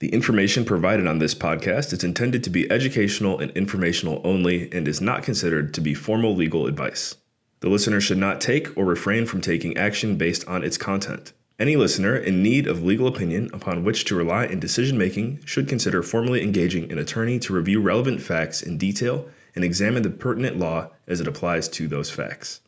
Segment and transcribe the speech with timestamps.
[0.00, 4.86] The information provided on this podcast is intended to be educational and informational only and
[4.86, 7.16] is not considered to be formal legal advice.
[7.60, 11.32] The listener should not take or refrain from taking action based on its content.
[11.58, 15.66] Any listener in need of legal opinion upon which to rely in decision making should
[15.66, 19.26] consider formally engaging an attorney to review relevant facts in detail
[19.56, 22.60] and examine the pertinent law as it applies to those facts.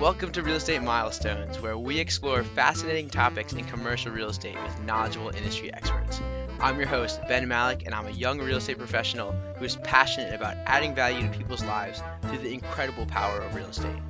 [0.00, 4.80] Welcome to Real Estate Milestones, where we explore fascinating topics in commercial real estate with
[4.82, 6.20] knowledgeable industry experts.
[6.60, 10.34] I'm your host, Ben Malech, and I'm a young real estate professional who is passionate
[10.34, 14.00] about adding value to people's lives through the incredible power of real estate.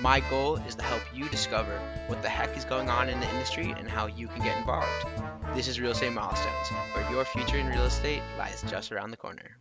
[0.00, 3.28] My goal is to help you discover what the heck is going on in the
[3.30, 5.06] industry and how you can get involved.
[5.54, 9.16] This is Real Estate Milestones, where your future in real estate lies just around the
[9.18, 9.58] corner.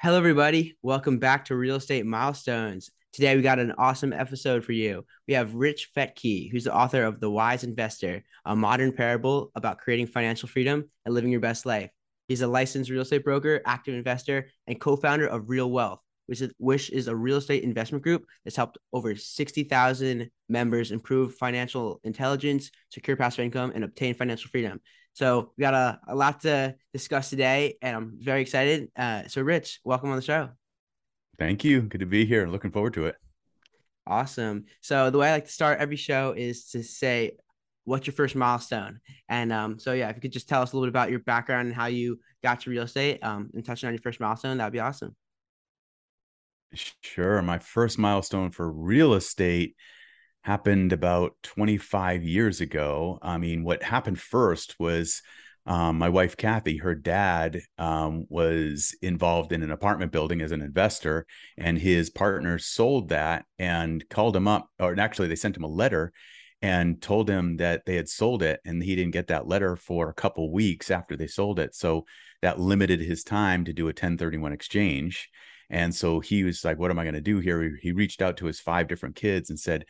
[0.00, 0.76] Hello, everybody.
[0.82, 2.92] Welcome back to Real Estate Milestones.
[3.12, 5.04] Today, we got an awesome episode for you.
[5.26, 9.78] We have Rich Fettke, who's the author of The Wise Investor, a modern parable about
[9.78, 11.90] creating financial freedom and living your best life.
[12.28, 16.42] He's a licensed real estate broker, active investor, and co founder of Real Wealth, which
[16.42, 22.00] is, which is a real estate investment group that's helped over 60,000 members improve financial
[22.04, 24.80] intelligence, secure passive income, and obtain financial freedom.
[25.14, 28.90] So we got a, a lot to discuss today, and I'm very excited.
[28.94, 30.50] Uh, so, Rich, welcome on the show.
[31.38, 31.82] Thank you.
[31.82, 32.46] Good to be here.
[32.46, 33.16] Looking forward to it.
[34.06, 34.64] Awesome.
[34.80, 37.32] So the way I like to start every show is to say,
[37.84, 39.00] what's your first milestone?
[39.28, 41.20] And um, so yeah, if you could just tell us a little bit about your
[41.20, 44.58] background and how you got to real estate, um, and touching on your first milestone,
[44.58, 45.14] that'd be awesome.
[46.74, 47.40] Sure.
[47.42, 49.76] My first milestone for real estate
[50.42, 53.18] happened about 25 years ago.
[53.22, 55.22] I mean, what happened first was
[55.68, 60.62] um, my wife Kathy, her dad um, was involved in an apartment building as an
[60.62, 61.26] investor,
[61.58, 65.68] and his partner sold that and called him up, or actually they sent him a
[65.68, 66.10] letter
[66.62, 70.08] and told him that they had sold it, and he didn't get that letter for
[70.08, 71.74] a couple weeks after they sold it.
[71.74, 72.06] So
[72.40, 75.28] that limited his time to do a 1031 exchange.
[75.68, 78.38] And so he was like, "What am I going to do here?" He reached out
[78.38, 79.84] to his five different kids and said,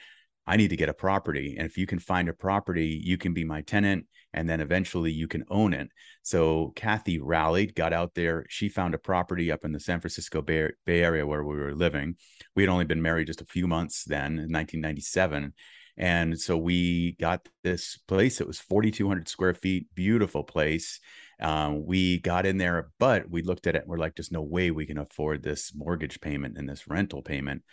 [0.48, 1.56] I need to get a property.
[1.58, 5.12] And if you can find a property, you can be my tenant and then eventually
[5.12, 5.88] you can own it.
[6.22, 8.46] So Kathy rallied, got out there.
[8.48, 11.74] She found a property up in the San Francisco Bay, Bay Area where we were
[11.74, 12.16] living.
[12.56, 15.52] We had only been married just a few months then in 1997.
[15.98, 18.40] And so we got this place.
[18.40, 20.98] It was 4,200 square feet, beautiful place.
[21.42, 24.42] Um, we got in there, but we looked at it and we're like, there's no
[24.42, 27.64] way we can afford this mortgage payment and this rental payment.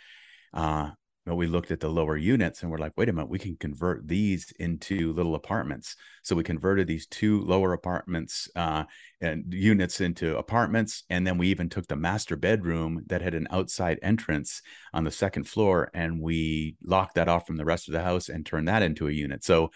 [0.52, 0.90] Uh,
[1.26, 3.56] but we looked at the lower units and we're like, wait a minute, we can
[3.56, 5.96] convert these into little apartments.
[6.22, 8.84] So we converted these two lower apartments uh,
[9.20, 11.02] and units into apartments.
[11.10, 14.62] And then we even took the master bedroom that had an outside entrance
[14.94, 18.28] on the second floor and we locked that off from the rest of the house
[18.28, 19.42] and turned that into a unit.
[19.42, 19.72] So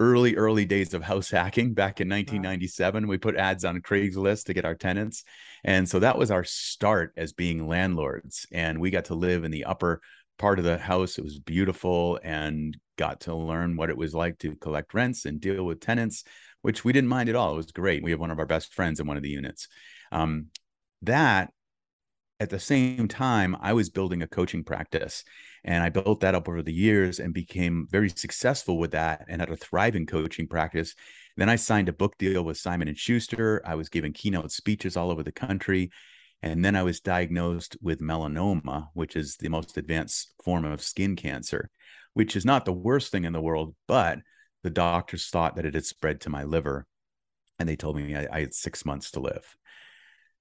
[0.00, 3.04] early, early days of house hacking back in 1997.
[3.04, 3.10] Wow.
[3.10, 5.24] We put ads on Craigslist to get our tenants.
[5.62, 8.46] And so that was our start as being landlords.
[8.50, 10.00] And we got to live in the upper
[10.38, 11.18] part of the house.
[11.18, 15.40] It was beautiful and got to learn what it was like to collect rents and
[15.40, 16.24] deal with tenants,
[16.62, 17.54] which we didn't mind at all.
[17.54, 18.02] It was great.
[18.02, 19.68] We have one of our best friends in one of the units.
[20.12, 20.46] Um,
[21.02, 21.50] that
[22.38, 25.24] at the same time, I was building a coaching practice
[25.64, 29.40] and I built that up over the years and became very successful with that and
[29.40, 30.94] had a thriving coaching practice.
[31.36, 33.62] Then I signed a book deal with Simon and Schuster.
[33.64, 35.90] I was giving keynote speeches all over the country
[36.46, 41.16] and then I was diagnosed with melanoma, which is the most advanced form of skin
[41.16, 41.70] cancer,
[42.14, 44.20] which is not the worst thing in the world, but
[44.62, 46.86] the doctors thought that it had spread to my liver.
[47.58, 49.56] And they told me I, I had six months to live.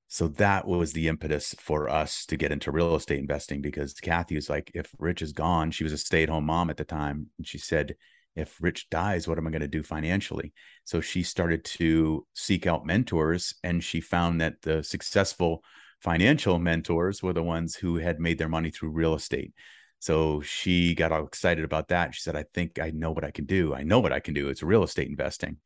[0.07, 4.35] So that was the impetus for us to get into real estate investing because Kathy
[4.35, 6.83] was like, if Rich is gone, she was a stay at home mom at the
[6.83, 7.31] time.
[7.39, 7.95] And she said,
[8.35, 10.53] if Rich dies, what am I going to do financially?
[10.83, 15.63] So she started to seek out mentors and she found that the successful
[16.01, 19.53] financial mentors were the ones who had made their money through real estate.
[19.99, 22.13] So she got all excited about that.
[22.13, 23.73] She said, I think I know what I can do.
[23.73, 24.49] I know what I can do.
[24.49, 25.57] It's real estate investing.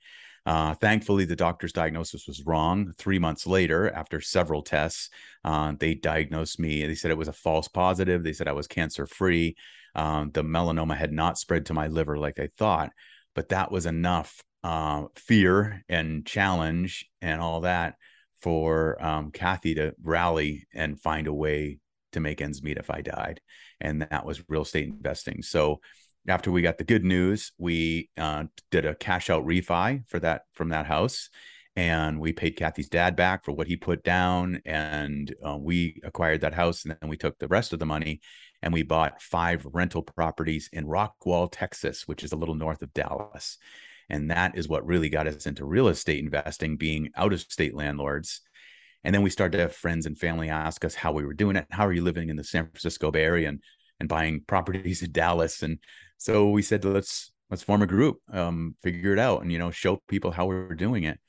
[0.45, 2.93] Uh, thankfully, the doctor's diagnosis was wrong.
[2.97, 5.09] Three months later, after several tests,
[5.43, 6.85] uh, they diagnosed me.
[6.85, 8.23] They said it was a false positive.
[8.23, 9.55] They said I was cancer free.
[9.96, 12.91] Um, the melanoma had not spread to my liver like they thought,
[13.35, 17.96] but that was enough uh, fear and challenge and all that
[18.40, 21.80] for um, Kathy to rally and find a way
[22.14, 23.41] to make ends meet if I died.
[23.80, 25.41] And that was real estate investing.
[25.41, 25.80] So
[26.28, 30.44] after we got the good news, we uh, did a cash out refi for that
[30.53, 31.30] from that house.
[31.76, 34.62] And we paid Kathy's dad back for what he put down.
[34.66, 36.84] And uh, we acquired that house.
[36.84, 38.22] And then we took the rest of the money
[38.62, 42.94] and we bought five rental properties in Rockwall, Texas, which is a little north of
[42.94, 43.58] Dallas.
[44.09, 47.76] And that is what really got us into real estate investing, being out of state
[47.76, 48.41] landlords.
[49.03, 51.56] And then we started to have friends and family ask us how we were doing
[51.56, 51.67] it.
[51.70, 53.61] How are you living in the San Francisco Bay Area and,
[54.00, 55.61] and buying properties in Dallas?
[55.61, 55.79] And
[56.17, 59.72] so we said, let's let's form a group, um, figure it out, and you know,
[59.72, 61.20] show people how we're doing it.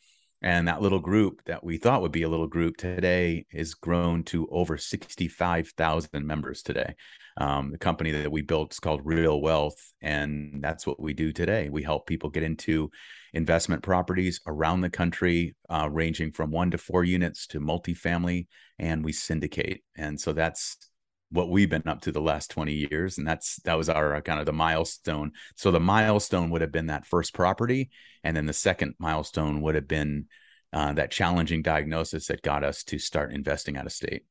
[0.42, 4.22] And that little group that we thought would be a little group today is grown
[4.24, 6.94] to over 65,000 members today.
[7.36, 9.92] Um, the company that we built is called Real Wealth.
[10.00, 11.68] And that's what we do today.
[11.68, 12.90] We help people get into
[13.34, 18.46] investment properties around the country, uh, ranging from one to four units to multifamily,
[18.78, 19.82] and we syndicate.
[19.96, 20.89] And so that's
[21.30, 24.20] what we've been up to the last 20 years and that's that was our uh,
[24.20, 27.90] kind of the milestone so the milestone would have been that first property
[28.24, 30.26] and then the second milestone would have been
[30.72, 34.24] uh, that challenging diagnosis that got us to start investing out of state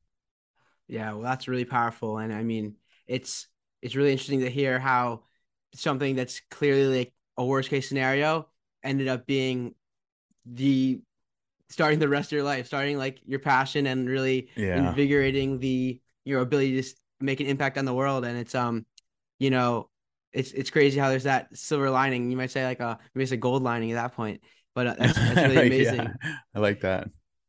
[0.88, 2.74] yeah well that's really powerful and i mean
[3.06, 3.48] it's
[3.82, 5.22] it's really interesting to hear how
[5.74, 8.46] something that's clearly like a worst case scenario
[8.82, 9.74] ended up being
[10.44, 11.00] the
[11.68, 14.88] starting the rest of your life starting like your passion and really yeah.
[14.88, 16.88] invigorating the your ability to
[17.20, 18.24] make an impact on the world.
[18.24, 18.86] And it's um,
[19.38, 19.88] you know,
[20.32, 22.30] it's it's crazy how there's that silver lining.
[22.30, 24.42] You might say like a maybe it's a gold lining at that point,
[24.74, 25.96] but uh, that's, that's really amazing.
[25.96, 27.08] yeah, I like that.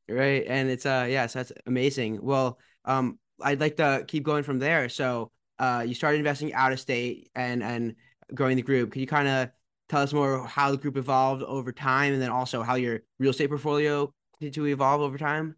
[0.10, 2.20] Right, and it's uh, yes, yeah, so that's amazing.
[2.22, 4.90] Well, um, I'd like to keep going from there.
[4.90, 7.96] So, uh, you started investing out of state and and
[8.34, 8.92] growing the group.
[8.92, 9.50] Could you kind of
[9.90, 13.32] tell us more how the group evolved over time, and then also how your real
[13.32, 15.56] estate portfolio continued to evolve over time?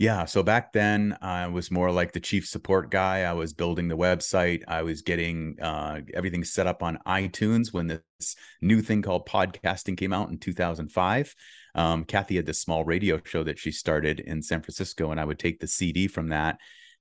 [0.00, 0.24] Yeah.
[0.24, 3.24] So back then, I was more like the chief support guy.
[3.24, 4.62] I was building the website.
[4.66, 9.98] I was getting uh, everything set up on iTunes when this new thing called podcasting
[9.98, 11.34] came out in 2005.
[11.74, 15.26] Um, Kathy had this small radio show that she started in San Francisco, and I
[15.26, 16.56] would take the CD from that,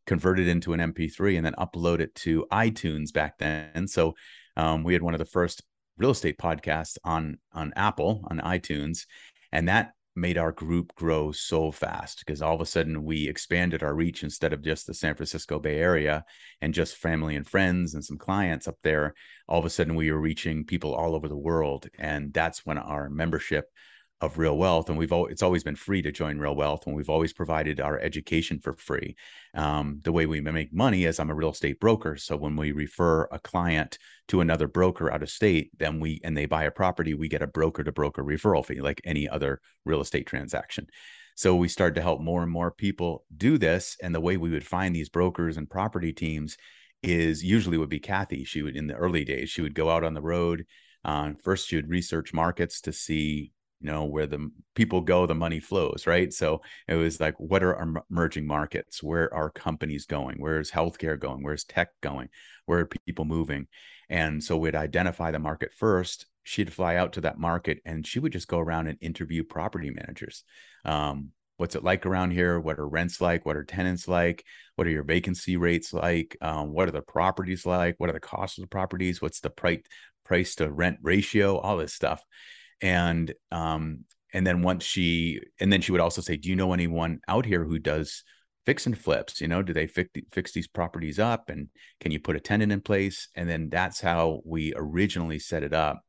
[0.06, 3.88] convert it into an MP3, and then upload it to iTunes back then.
[3.88, 4.16] So
[4.58, 5.64] um, we had one of the first
[5.98, 9.06] real estate podcasts on on Apple on iTunes,
[9.54, 13.84] and that made our group grow so fast because all of a sudden we expanded
[13.84, 16.26] our reach instead of just the San Francisco Bay Area
[16.62, 19.14] and just family and friends and some clients up there.
[19.48, 21.88] All of a sudden we were reaching people all over the world.
[21.98, 23.66] And that's when our membership
[24.22, 26.96] of Real Wealth, and we've al- it's always been free to join Real Wealth, and
[26.96, 29.16] we've always provided our education for free.
[29.54, 32.72] Um, the way we make money is I'm a real estate broker, so when we
[32.74, 36.72] refer a client to another broker out of state, then we and they buy a
[36.72, 40.88] property, we get a broker to broker referral fee, like any other real estate transaction.
[41.36, 44.50] So we started to help more and more people do this, and the way we
[44.50, 46.58] would find these brokers and property teams
[47.02, 48.44] is usually would be Kathy.
[48.44, 50.66] She would in the early days, she would go out on the road.
[51.06, 55.36] Uh, first, she would research markets to see you know where the people go the
[55.36, 56.34] money flows right?
[56.34, 59.02] So it was like what are our emerging markets?
[59.02, 60.38] Where are companies going?
[60.40, 61.44] Where's healthcare going?
[61.44, 62.30] Where's tech going?
[62.66, 63.68] Where are people moving?
[64.10, 66.26] And so we'd identify the market first.
[66.44, 69.92] She'd fly out to that market and she would just go around and interview property
[69.92, 70.44] managers.
[70.84, 72.60] Um, what's it like around here?
[72.60, 73.46] What are rents like?
[73.46, 74.44] What are tenants like?
[74.76, 76.38] What are your vacancy rates like?
[76.42, 77.96] Um, what are the properties like?
[77.98, 79.22] What are the costs of the properties?
[79.22, 79.84] What's the price
[80.26, 81.58] price to rent ratio?
[81.58, 82.24] All this stuff
[82.82, 86.74] and um and then once she and then she would also say do you know
[86.74, 88.24] anyone out here who does
[88.66, 89.42] fix and flips?
[89.42, 91.50] You know do they fix, fix these properties up?
[91.50, 93.28] And can you put a tenant in place?
[93.36, 96.02] And then that's how we originally set it up.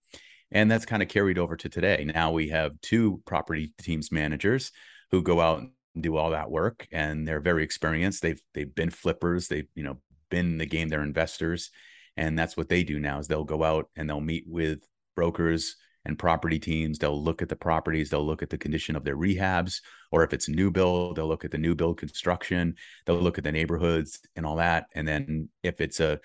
[0.51, 2.05] And that's kind of carried over to today.
[2.13, 4.73] Now we have two property teams managers
[5.11, 8.23] who go out and do all that work and they're very experienced.
[8.23, 9.49] They've they've been flippers.
[9.49, 9.99] They've you know
[10.31, 10.89] been in the game.
[10.89, 11.71] They're investors.
[12.17, 14.81] And that's what they do now is they'll go out and they'll meet with
[15.17, 16.99] brokers and property teams.
[16.99, 19.81] They'll look at the properties, they'll look at the condition of their rehabs,
[20.11, 22.75] or if it's new build, they'll look at the new build construction,
[23.07, 24.87] they'll look at the neighborhoods and all that.
[24.95, 26.21] And then if it's a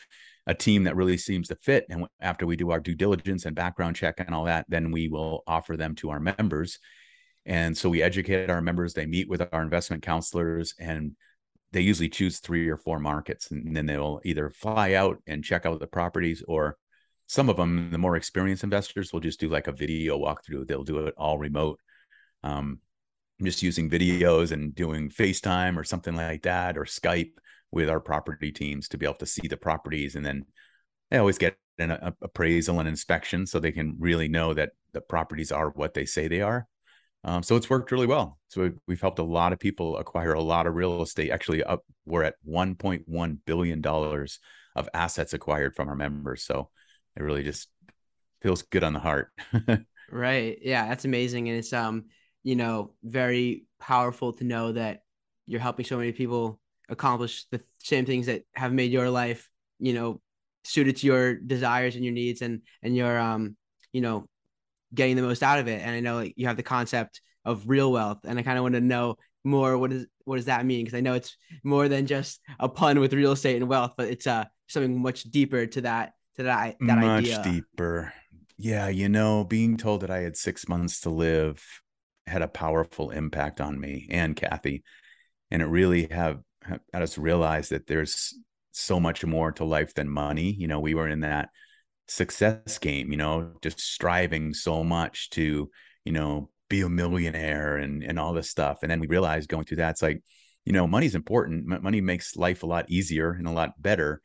[0.48, 3.56] a team that really seems to fit, and after we do our due diligence and
[3.56, 6.78] background check and all that, then we will offer them to our members.
[7.48, 8.94] And so we educate our members.
[8.94, 11.14] They meet with our investment counselors, and
[11.72, 15.66] they usually choose three or four markets, and then they'll either fly out and check
[15.66, 16.78] out the properties, or
[17.28, 20.68] some of them, the more experienced investors, will just do like a video walkthrough.
[20.68, 21.80] They'll do it all remote,
[22.44, 22.80] um,
[23.42, 27.32] just using videos and doing FaceTime or something like that, or Skype
[27.72, 30.16] with our property teams to be able to see the properties.
[30.16, 30.46] And then
[31.10, 31.92] they always get an
[32.22, 36.28] appraisal and inspection so they can really know that the properties are what they say
[36.28, 36.68] they are.
[37.26, 38.38] Um, so it's worked really well.
[38.50, 41.32] So we've helped a lot of people acquire a lot of real estate.
[41.32, 44.40] Actually, up we're at 1.1 billion dollars
[44.76, 46.44] of assets acquired from our members.
[46.44, 46.70] So
[47.16, 47.70] it really just
[48.42, 49.32] feels good on the heart.
[50.12, 50.58] right.
[50.62, 51.50] Yeah, that's amazing.
[51.50, 52.06] And it's um,
[52.44, 55.02] you know, very powerful to know that
[55.48, 59.94] you're helping so many people accomplish the same things that have made your life, you
[59.94, 60.22] know,
[60.64, 63.56] suited to your desires and your needs and and your um,
[63.92, 64.28] you know,
[64.94, 65.82] getting the most out of it.
[65.82, 68.64] And I know like, you have the concept of real wealth, and I kind of
[68.64, 70.84] want to know more what is what does that mean?
[70.84, 74.10] Because I know it's more than just a pun with real estate and wealth, but
[74.10, 77.42] it's uh something much deeper to that to that that much idea.
[77.44, 78.14] deeper.
[78.58, 81.64] Yeah, you know, being told that I had six months to live
[82.28, 84.84] had a powerful impact on me and Kathy,
[85.52, 86.40] and it really have
[86.94, 88.34] had us realize that there's
[88.72, 90.52] so much more to life than money.
[90.52, 91.50] You know, we were in that
[92.08, 95.70] success game, you know, just striving so much to,
[96.04, 98.80] you know, be a millionaire and and all this stuff.
[98.82, 100.24] And then we realized going through that, it's like,
[100.66, 101.68] you know, money's important.
[101.84, 104.22] Money makes life a lot easier and a lot better,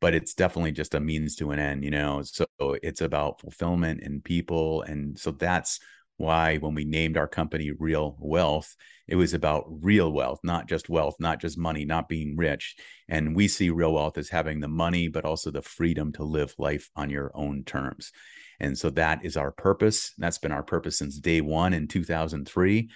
[0.00, 2.22] but it's definitely just a means to an end, you know.
[2.22, 4.82] So it's about fulfillment and people.
[4.82, 5.80] And so that's
[6.16, 8.76] why when we named our company Real Wealth,
[9.08, 12.76] it was about real wealth, not just wealth, not just money, not being rich.
[13.08, 16.54] And we see real wealth as having the money, but also the freedom to live
[16.58, 18.12] life on your own terms.
[18.60, 20.12] And so that is our purpose.
[20.16, 22.88] That's been our purpose since day one in 2003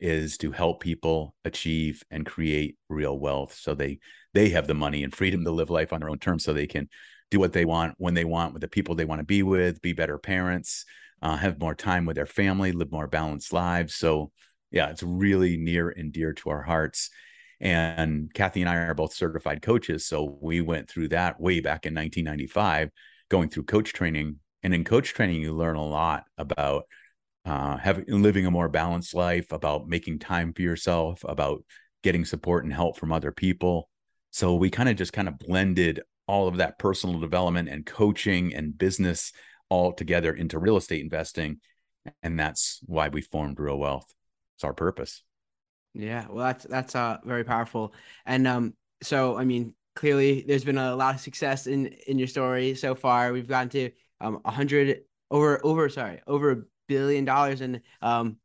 [0.00, 4.00] is to help people achieve and create real wealth so they
[4.34, 6.66] they have the money and freedom to live life on their own terms so they
[6.66, 6.88] can
[7.30, 9.80] do what they want when they want with the people they want to be with
[9.80, 10.84] be better parents
[11.24, 13.94] uh, have more time with their family, live more balanced lives.
[13.94, 14.30] So,
[14.70, 17.08] yeah, it's really near and dear to our hearts.
[17.60, 20.06] And Kathy and I are both certified coaches.
[20.06, 22.90] So we went through that way back in 1995,
[23.30, 24.36] going through coach training.
[24.62, 26.84] And in coach training, you learn a lot about
[27.46, 31.64] uh, having living a more balanced life, about making time for yourself, about
[32.02, 33.88] getting support and help from other people.
[34.34, 38.52] So we kind of just kind of blended all of that personal development and coaching
[38.52, 39.32] and business
[39.68, 41.60] all together into real estate investing.
[42.20, 44.12] And that's why we formed Real Wealth.
[44.56, 45.22] It's our purpose.
[45.92, 47.94] Yeah, well, that's that's uh very powerful.
[48.26, 48.74] And um,
[49.04, 52.96] so I mean, clearly there's been a lot of success in in your story so
[52.96, 53.32] far.
[53.32, 58.38] We've gotten to um a hundred over over sorry over a billion dollars in um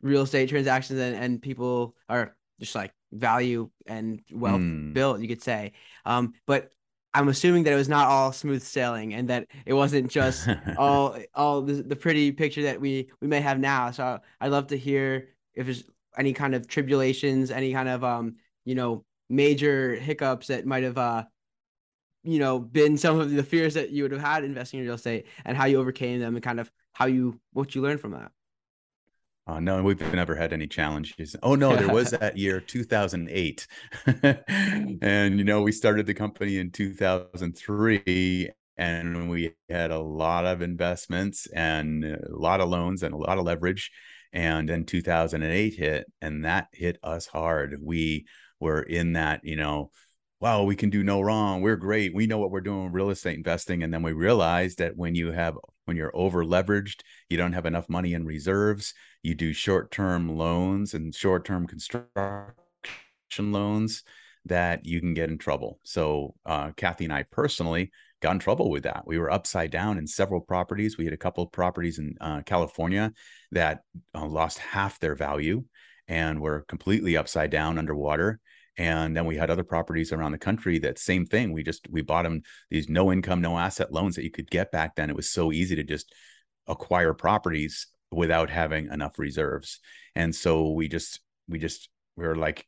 [0.00, 4.92] real estate transactions, and and people are just like value and wealth mm.
[4.92, 5.72] built, you could say.
[6.04, 6.70] Um, but
[7.14, 11.16] I'm assuming that it was not all smooth sailing and that it wasn't just all
[11.32, 13.92] all the, the pretty picture that we we may have now.
[13.92, 15.84] So I'd love to hear if there's
[16.18, 20.98] any kind of tribulations, any kind of um you know major hiccups that might have
[20.98, 21.24] uh
[22.24, 24.96] you know been some of the fears that you would have had investing in real
[24.96, 28.10] estate and how you overcame them and kind of how you what you learned from
[28.10, 28.32] that.
[29.46, 31.36] Uh, no, we've never had any challenges.
[31.42, 33.66] Oh no, there was that year 2008,
[35.02, 40.62] and you know we started the company in 2003, and we had a lot of
[40.62, 43.90] investments and a lot of loans and a lot of leverage.
[44.32, 47.76] And then 2008 hit, and that hit us hard.
[47.80, 48.26] We
[48.58, 49.90] were in that, you know,
[50.40, 51.62] wow, we can do no wrong.
[51.62, 52.14] We're great.
[52.14, 53.82] We know what we're doing with real estate investing.
[53.82, 57.66] And then we realized that when you have when you're over leveraged, you don't have
[57.66, 62.52] enough money in reserves, you do short-term loans and short-term construction
[63.38, 64.04] loans
[64.44, 65.80] that you can get in trouble.
[65.82, 67.90] So uh, Kathy and I personally
[68.20, 69.04] got in trouble with that.
[69.06, 70.98] We were upside down in several properties.
[70.98, 73.12] We had a couple of properties in uh, California
[73.52, 73.80] that
[74.14, 75.64] uh, lost half their value
[76.06, 78.40] and were completely upside down underwater
[78.76, 82.02] and then we had other properties around the country that same thing we just we
[82.02, 85.16] bought them these no income no asset loans that you could get back then it
[85.16, 86.12] was so easy to just
[86.66, 89.80] acquire properties without having enough reserves.
[90.14, 92.66] And so we just we just we were like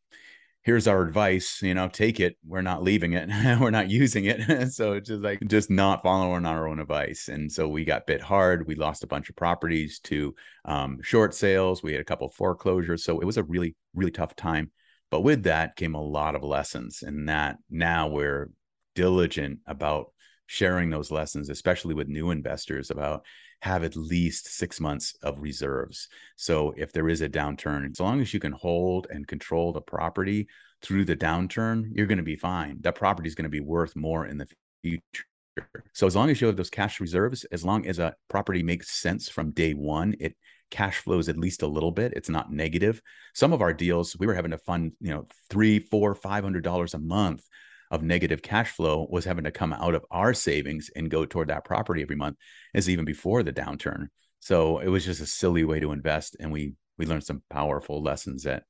[0.62, 2.36] here's our advice you know take it.
[2.44, 3.28] We're not leaving it.
[3.60, 4.40] We're not using it.
[4.72, 7.28] So it's just like just not following our own advice.
[7.28, 8.66] And so we got bit hard.
[8.66, 11.82] We lost a bunch of properties to um, short sales.
[11.82, 13.04] We had a couple foreclosures.
[13.04, 14.72] So it was a really really tough time.
[15.10, 18.50] But with that came a lot of lessons, and that now we're
[18.96, 20.12] diligent about
[20.46, 23.24] sharing those lessons, especially with new investors, about
[23.62, 26.08] have at least six months of reserves.
[26.36, 29.80] So if there is a downturn, as long as you can hold and control the
[29.80, 30.48] property
[30.82, 32.78] through the downturn, you're going to be fine.
[32.80, 34.46] That property is going to be worth more in the
[34.82, 35.24] future.
[35.94, 38.90] So as long as you have those cash reserves, as long as a property makes
[38.90, 40.36] sense from day one, it
[40.70, 42.12] cash flows at least a little bit.
[42.14, 43.00] It's not negative.
[43.34, 46.64] Some of our deals, we were having to fund, you know, three, four, five hundred
[46.64, 47.42] dollars a month
[47.90, 51.48] of negative cash flow was having to come out of our savings and go toward
[51.48, 52.36] that property every month,
[52.74, 54.06] as even before the downturn.
[54.40, 58.02] So it was just a silly way to invest, and we we learned some powerful
[58.02, 58.64] lessons that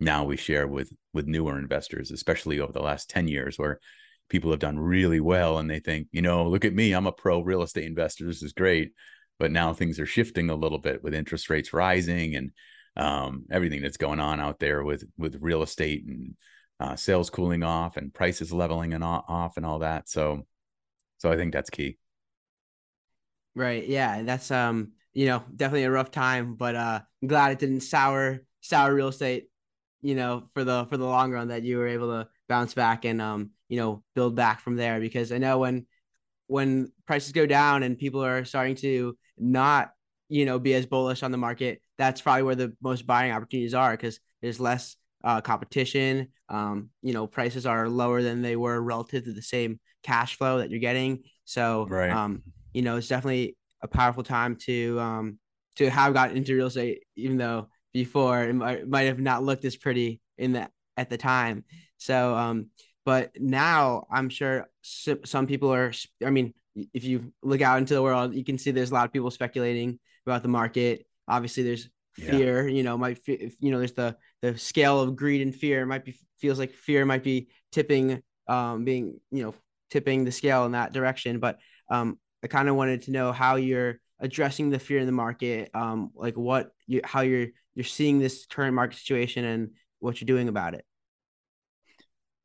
[0.00, 3.80] now we share with with newer investors, especially over the last ten years, where
[4.28, 7.12] people have done really well and they think, you know, look at me, I'm a
[7.12, 8.26] pro real estate investor.
[8.26, 8.92] This is great
[9.38, 12.50] but now things are shifting a little bit with interest rates rising and
[12.96, 16.34] um, everything that's going on out there with with real estate and
[16.80, 20.08] uh, sales cooling off and prices leveling and off and all that.
[20.08, 20.46] So,
[21.18, 21.98] so I think that's key.
[23.54, 23.86] Right.
[23.86, 24.22] Yeah.
[24.22, 24.92] That's um.
[25.14, 29.08] you know, definitely a rough time, but uh, I'm glad it didn't sour sour real
[29.08, 29.48] estate,
[30.02, 33.06] you know, for the for the long run that you were able to bounce back
[33.06, 35.86] and um, you know, build back from there because I know when
[36.48, 39.92] when prices go down and people are starting to not,
[40.28, 43.74] you know, be as bullish on the market, that's probably where the most buying opportunities
[43.74, 46.28] are because there's less uh, competition.
[46.48, 50.58] Um, you know, prices are lower than they were relative to the same cash flow
[50.58, 51.24] that you're getting.
[51.44, 52.10] So, right.
[52.10, 52.42] um,
[52.72, 55.38] you know, it's definitely a powerful time to um,
[55.76, 59.64] to have gotten into real estate, even though before it might, might have not looked
[59.64, 61.64] as pretty in the at the time.
[61.98, 62.70] So, um,
[63.04, 65.92] but now I'm sure some people are.
[66.24, 66.54] I mean,
[66.92, 69.30] if you look out into the world, you can see there's a lot of people
[69.30, 71.06] speculating about the market.
[71.28, 72.68] Obviously, there's fear.
[72.68, 72.74] Yeah.
[72.74, 75.82] You know, might you know there's the the scale of greed and fear.
[75.82, 79.54] It might be feels like fear might be tipping, um, being you know
[79.90, 81.38] tipping the scale in that direction.
[81.38, 81.58] But
[81.90, 85.70] um, I kind of wanted to know how you're addressing the fear in the market,
[85.74, 90.26] um, like what you how you're you're seeing this current market situation and what you're
[90.26, 90.84] doing about it.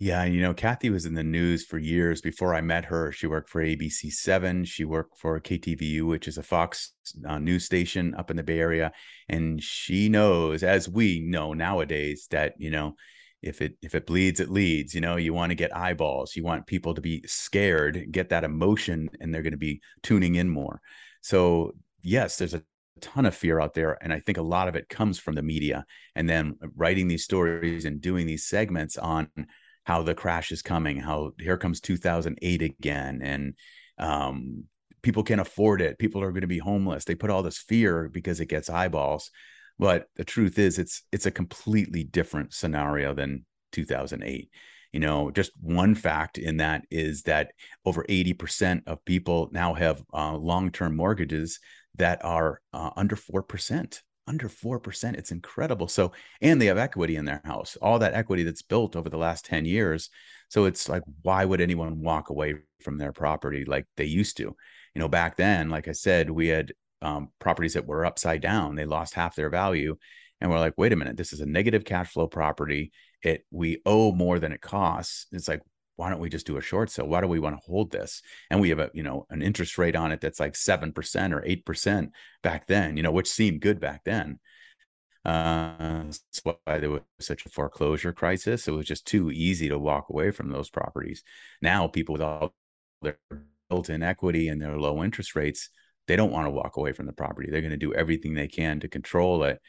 [0.02, 3.12] Yeah, you know, Kathy was in the news for years before I met her.
[3.12, 4.66] She worked for ABC Seven.
[4.66, 6.94] She worked for KTVU, which is a Fox
[7.24, 8.94] uh, news station up in the Bay Area,
[9.30, 12.96] and she knows, as we know nowadays, that you know,
[13.44, 14.96] if it if it bleeds, it leads.
[14.96, 16.36] You know, you want to get eyeballs.
[16.36, 20.34] You want people to be scared, get that emotion, and they're going to be tuning
[20.34, 20.82] in more.
[21.22, 22.64] So yes, there's a
[23.02, 25.42] ton of fear out there and i think a lot of it comes from the
[25.42, 25.84] media
[26.16, 29.28] and then writing these stories and doing these segments on
[29.84, 33.56] how the crash is coming, how here comes 2008 again, and
[33.98, 34.66] um,
[35.02, 36.00] people can't afford it.
[36.00, 37.06] People are going to be homeless.
[37.06, 39.32] They put all this fear because it gets eyeballs,
[39.80, 44.50] but the truth is, it's it's a completely different scenario than 2008.
[44.94, 47.52] You know, just one fact in that is that
[47.86, 51.60] over 80% of people now have uh, long-term mortgages
[51.96, 55.16] that are uh, under four percent under 4%.
[55.16, 55.88] It's incredible.
[55.88, 56.12] So,
[56.42, 59.46] and they have equity in their house, all that equity that's built over the last
[59.46, 60.10] 10 years.
[60.50, 64.44] So it's like, why would anyone walk away from their property like they used to?
[64.44, 68.76] You know, back then, like I said, we had um, properties that were upside down,
[68.76, 69.96] they lost half their value.
[70.40, 72.92] And we're like, wait a minute, this is a negative cash flow property.
[73.22, 75.28] It we owe more than it costs.
[75.32, 75.62] It's like,
[75.96, 77.08] why don't we just do a short sale?
[77.08, 78.22] Why do we want to hold this?
[78.50, 81.42] And we have a, you know, an interest rate on it that's like 7% or
[81.42, 82.10] 8%
[82.42, 84.40] back then, you know, which seemed good back then.
[85.24, 88.68] Uh, that's why there was such a foreclosure crisis.
[88.68, 91.24] It was just too easy to walk away from those properties.
[91.62, 92.56] Now people with all
[93.02, 93.20] their
[93.70, 95.70] built-in equity and their low interest rates,
[96.08, 97.50] they don't want to walk away from the property.
[97.52, 99.60] They're going to do everything they can to control it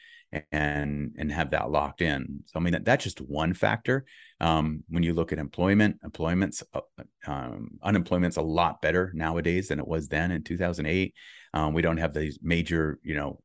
[0.51, 2.43] and and have that locked in.
[2.45, 4.05] So I mean that, that's just one factor.
[4.39, 6.81] Um, when you look at employment, employment's uh,
[7.27, 11.13] um, unemployment's a lot better nowadays than it was then in 2008.
[11.53, 13.39] Um, we don't have these major you know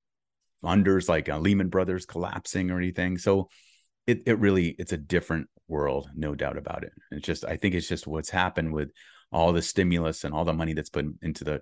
[0.63, 3.19] funders like uh, Lehman Brothers collapsing or anything.
[3.19, 3.49] So
[4.07, 6.93] it it really it's a different world, no doubt about it.
[7.11, 8.91] It's just I think it's just what's happened with
[9.31, 11.61] all the stimulus and all the money that's put into the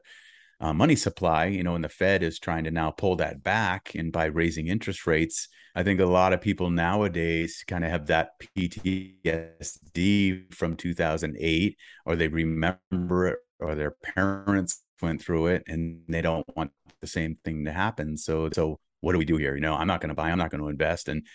[0.61, 3.93] uh, money supply, you know, and the Fed is trying to now pull that back.
[3.95, 8.07] And by raising interest rates, I think a lot of people nowadays kind of have
[8.07, 16.01] that PTSD from 2008, or they remember it, or their parents went through it, and
[16.09, 16.71] they don't want
[17.03, 18.17] the same thing to happen.
[18.17, 19.55] So, so what do we do here?
[19.55, 21.27] You know, I'm not going to buy, I'm not going to invest, and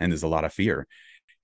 [0.00, 0.88] and there's a lot of fear.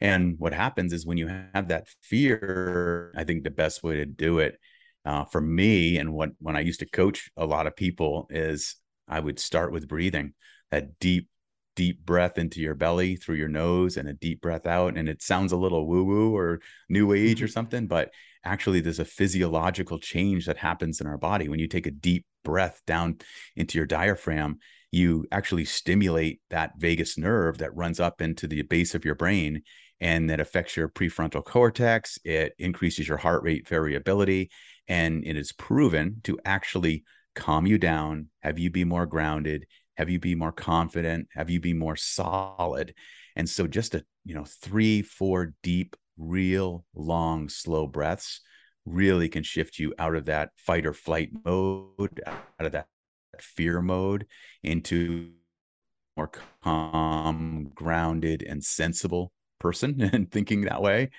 [0.01, 4.07] And what happens is when you have that fear, I think the best way to
[4.07, 4.59] do it
[5.05, 8.77] uh, for me and what when i used to coach a lot of people is
[9.09, 10.33] i would start with breathing
[10.71, 11.29] that deep
[11.77, 15.23] deep breath into your belly through your nose and a deep breath out and it
[15.23, 17.53] sounds a little woo woo or new age or mm-hmm.
[17.53, 18.11] something but
[18.45, 22.27] actually there's a physiological change that happens in our body when you take a deep
[22.45, 23.17] breath down
[23.57, 24.59] into your diaphragm
[24.93, 29.63] you actually stimulate that vagus nerve that runs up into the base of your brain
[30.01, 34.51] and that affects your prefrontal cortex it increases your heart rate variability
[34.91, 37.05] and it is proven to actually
[37.37, 39.65] calm you down, have you be more grounded,
[39.97, 42.93] have you be more confident, have you be more solid.
[43.37, 48.41] And so just a, you know, three, four deep, real long, slow breaths
[48.85, 52.89] really can shift you out of that fight or flight mode, out of that
[53.39, 54.27] fear mode
[54.65, 55.31] into
[56.17, 56.33] more
[56.65, 61.11] calm, grounded, and sensible person and thinking that way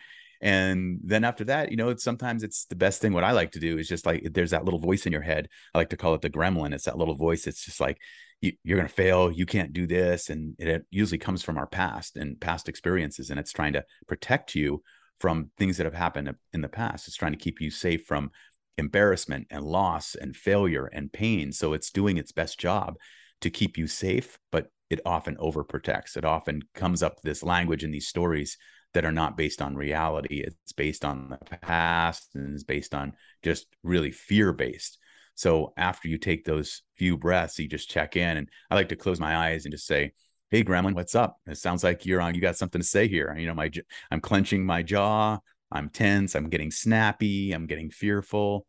[0.41, 3.51] and then after that you know it's sometimes it's the best thing what i like
[3.51, 5.47] to do is just like there's that little voice in your head.
[5.73, 6.73] I like to call it the gremlin.
[6.73, 7.97] It's that little voice it's just like
[8.41, 9.31] you, are going to fail.
[9.31, 10.29] You can't do this.
[10.29, 14.55] And it usually comes from our past and past experiences and it's trying to protect
[14.55, 14.81] you
[15.19, 17.07] from things that have happened in the past.
[17.07, 18.31] It's trying to keep you safe from
[18.77, 21.51] embarrassment and loss and failure and pain.
[21.51, 22.95] So it's doing its best job
[23.41, 26.17] to keep you safe, but it often overprotects.
[26.17, 28.57] It often comes up this language in these stories
[28.93, 30.43] that are not based on reality.
[30.45, 34.97] It's based on the past and it's based on just really fear based.
[35.35, 38.37] So after you take those few breaths, you just check in.
[38.37, 40.11] And I like to close my eyes and just say,
[40.49, 41.37] Hey, Gremlin, what's up?
[41.47, 43.33] It sounds like you're on, you got something to say here.
[43.37, 43.71] You know, my,
[44.11, 45.39] I'm clenching my jaw.
[45.71, 46.35] I'm tense.
[46.35, 47.53] I'm getting snappy.
[47.53, 48.65] I'm getting fearful.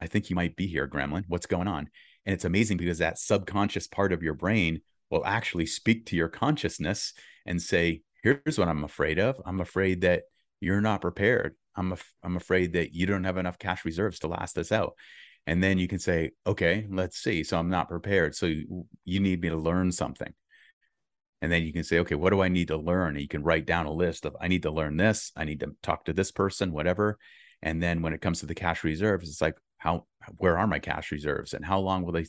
[0.00, 1.24] I think you might be here, Gremlin.
[1.28, 1.90] What's going on?
[2.24, 6.28] And it's amazing because that subconscious part of your brain will actually speak to your
[6.28, 7.12] consciousness
[7.46, 9.40] and say, here's what I'm afraid of.
[9.44, 10.22] I'm afraid that
[10.60, 11.54] you're not prepared.
[11.76, 14.94] I'm, af- I'm afraid that you don't have enough cash reserves to last us out.
[15.46, 17.44] And then you can say, okay, let's see.
[17.44, 18.34] So I'm not prepared.
[18.34, 20.32] So you, you need me to learn something.
[21.40, 23.14] And then you can say, okay, what do I need to learn?
[23.14, 25.30] And you can write down a list of, I need to learn this.
[25.36, 27.16] I need to talk to this person, whatever.
[27.62, 30.80] And then when it comes to the cash reserves, it's like, how, where are my
[30.80, 32.26] cash reserves and how long will they,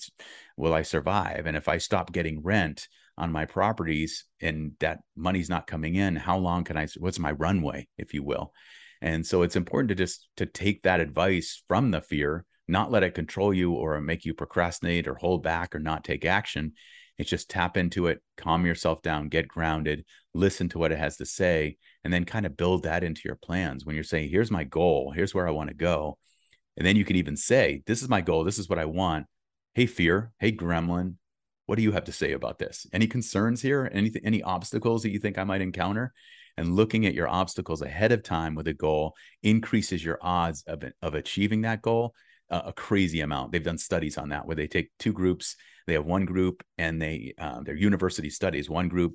[0.56, 1.48] will I survive?
[1.48, 2.88] And if I stop getting rent,
[3.20, 7.32] on my properties and that money's not coming in how long can i what's my
[7.32, 8.54] runway if you will?
[9.02, 13.04] And so it's important to just to take that advice from the fear not let
[13.04, 16.74] it control you or make you procrastinate or hold back or not take action.
[17.18, 21.18] It's just tap into it calm yourself down get grounded listen to what it has
[21.18, 23.86] to say and then kind of build that into your plans.
[23.86, 26.18] When you're saying here's my goal here's where i want to go
[26.78, 29.26] and then you can even say this is my goal this is what i want.
[29.74, 31.16] Hey fear hey gremlin
[31.70, 32.88] what do you have to say about this?
[32.92, 33.88] Any concerns here?
[33.94, 36.14] Anything, any obstacles that you think I might encounter?
[36.58, 40.84] And looking at your obstacles ahead of time with a goal increases your odds of,
[41.04, 42.16] of achieving that goal
[42.50, 43.52] uh, a crazy amount.
[43.52, 45.58] They've done studies on that where they take two groups.
[45.86, 48.68] They have one group and they uh, their university studies.
[48.68, 49.14] One group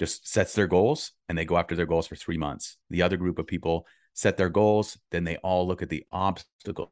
[0.00, 2.78] just sets their goals and they go after their goals for three months.
[2.90, 6.90] The other group of people set their goals, then they all look at the obstacles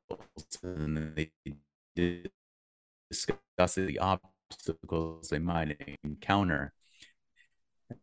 [0.63, 1.33] and they
[3.11, 6.73] discuss the obstacles obstacles they might encounter.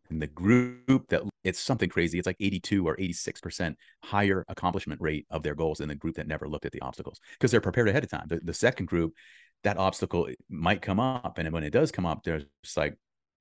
[0.09, 5.25] In the group that it's something crazy, it's like 82 or 86% higher accomplishment rate
[5.29, 7.87] of their goals than the group that never looked at the obstacles because they're prepared
[7.87, 8.25] ahead of time.
[8.27, 9.13] The, the second group,
[9.63, 11.37] that obstacle might come up.
[11.37, 12.97] And when it does come up, there's like,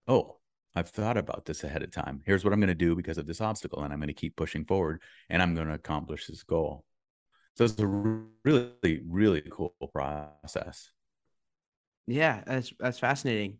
[0.06, 0.38] oh,
[0.74, 2.22] I've thought about this ahead of time.
[2.24, 3.82] Here's what I'm going to do because of this obstacle.
[3.82, 6.84] And I'm going to keep pushing forward and I'm going to accomplish this goal.
[7.56, 10.90] So it's a really, really cool process.
[12.06, 13.58] Yeah, that's that's fascinating.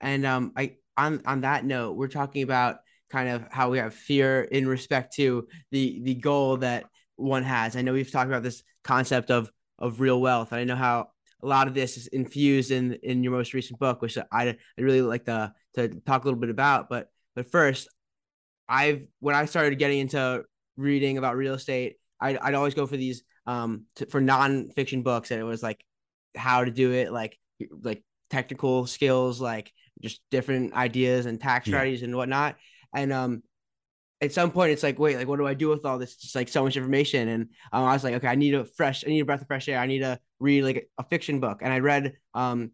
[0.00, 2.76] And um, I on on that note, we're talking about
[3.10, 6.84] kind of how we have fear in respect to the the goal that
[7.16, 7.76] one has.
[7.76, 10.52] I know we've talked about this concept of of real wealth.
[10.52, 11.08] I know how
[11.42, 14.56] a lot of this is infused in in your most recent book, which I I
[14.80, 16.88] really like to to talk a little bit about.
[16.88, 17.88] But but first,
[18.68, 20.44] I've when I started getting into
[20.76, 25.30] reading about real estate, I'd, I'd always go for these um to, for nonfiction books,
[25.30, 25.84] and it was like
[26.36, 27.38] how to do it, like
[27.82, 31.72] like technical skills, like just different ideas and tax yeah.
[31.72, 32.56] strategies and whatnot.
[32.94, 33.42] And um,
[34.20, 36.16] at some point, it's like, wait, like, what do I do with all this?
[36.16, 37.28] Just like so much information.
[37.28, 39.46] And um, I was like, okay, I need a fresh, I need a breath of
[39.46, 39.78] fresh air.
[39.78, 41.60] I need to read like a fiction book.
[41.62, 42.72] And I read um,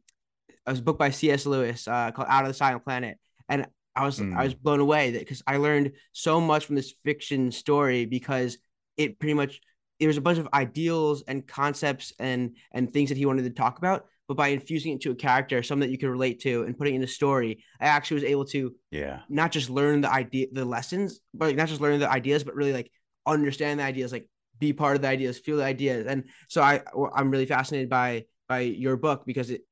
[0.67, 1.47] a book by C.S.
[1.47, 3.19] Lewis uh, called Out of the Silent Planet.
[3.49, 3.67] And
[3.97, 4.37] I was mm.
[4.37, 8.59] I was blown away that because I learned so much from this fiction story because
[8.97, 9.61] it pretty much
[10.01, 13.51] there was a bunch of ideals and concepts and and things that he wanted to
[13.51, 16.63] talk about but by infusing it into a character, something that you can relate to,
[16.63, 19.21] and putting in a story, I actually was able to yeah.
[19.29, 22.55] not just learn the idea, the lessons, but like not just learn the ideas, but
[22.55, 22.91] really like
[23.27, 26.81] understand the ideas, like be part of the ideas, feel the ideas, and so I
[27.15, 29.63] I'm really fascinated by by your book because it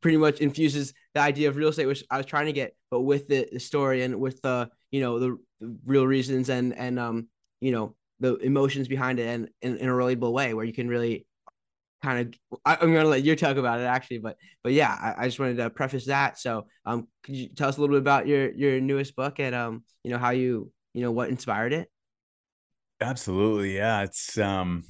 [0.00, 3.00] pretty much infuses the idea of real estate, which I was trying to get, but
[3.00, 6.98] with the, the story and with the you know the, the real reasons and and
[6.98, 7.28] um
[7.60, 10.88] you know the emotions behind it and in, in a relatable way where you can
[10.88, 11.26] really
[12.06, 15.22] kind of I, am gonna let you talk about it actually, but but yeah, I,
[15.22, 16.38] I, just wanted to preface that.
[16.38, 19.54] So um could you tell us a little bit about your your newest book and
[19.54, 21.90] um you know how you you know what inspired it?
[23.00, 24.02] Absolutely, yeah.
[24.02, 24.84] It's um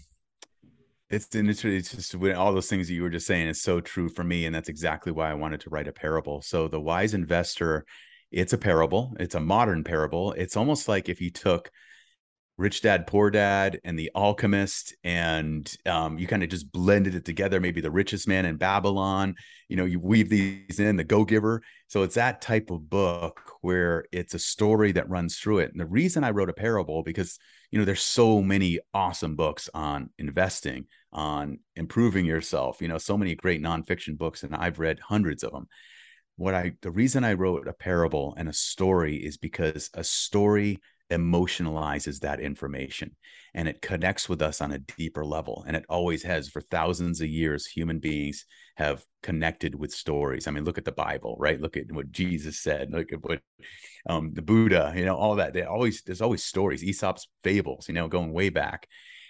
[1.08, 4.08] it's literally it's just all those things that you were just saying is so true
[4.10, 6.42] for me, and that's exactly why I wanted to write a parable.
[6.42, 7.86] So the wise investor,
[8.30, 9.14] it's a parable.
[9.18, 10.32] It's a modern parable.
[10.32, 11.70] It's almost like if you took
[12.58, 17.26] Rich Dad Poor Dad and The Alchemist, and um, you kind of just blended it
[17.26, 17.60] together.
[17.60, 19.34] Maybe The Richest Man in Babylon.
[19.68, 21.60] You know, you weave these in, The Go Giver.
[21.88, 25.70] So it's that type of book where it's a story that runs through it.
[25.72, 27.38] And the reason I wrote a parable because
[27.70, 32.80] you know there's so many awesome books on investing, on improving yourself.
[32.80, 35.68] You know, so many great nonfiction books, and I've read hundreds of them.
[36.36, 40.78] What I the reason I wrote a parable and a story is because a story
[41.10, 43.14] emotionalizes that information
[43.54, 47.20] and it connects with us on a deeper level and it always has for thousands
[47.20, 48.44] of years human beings
[48.76, 50.46] have connected with stories.
[50.46, 51.60] I mean look at the bible right?
[51.60, 53.40] Look at what jesus said look at what
[54.08, 55.52] um, the buddha you know all that.
[55.52, 58.88] They always there's always stories aesop's fables you know going way back.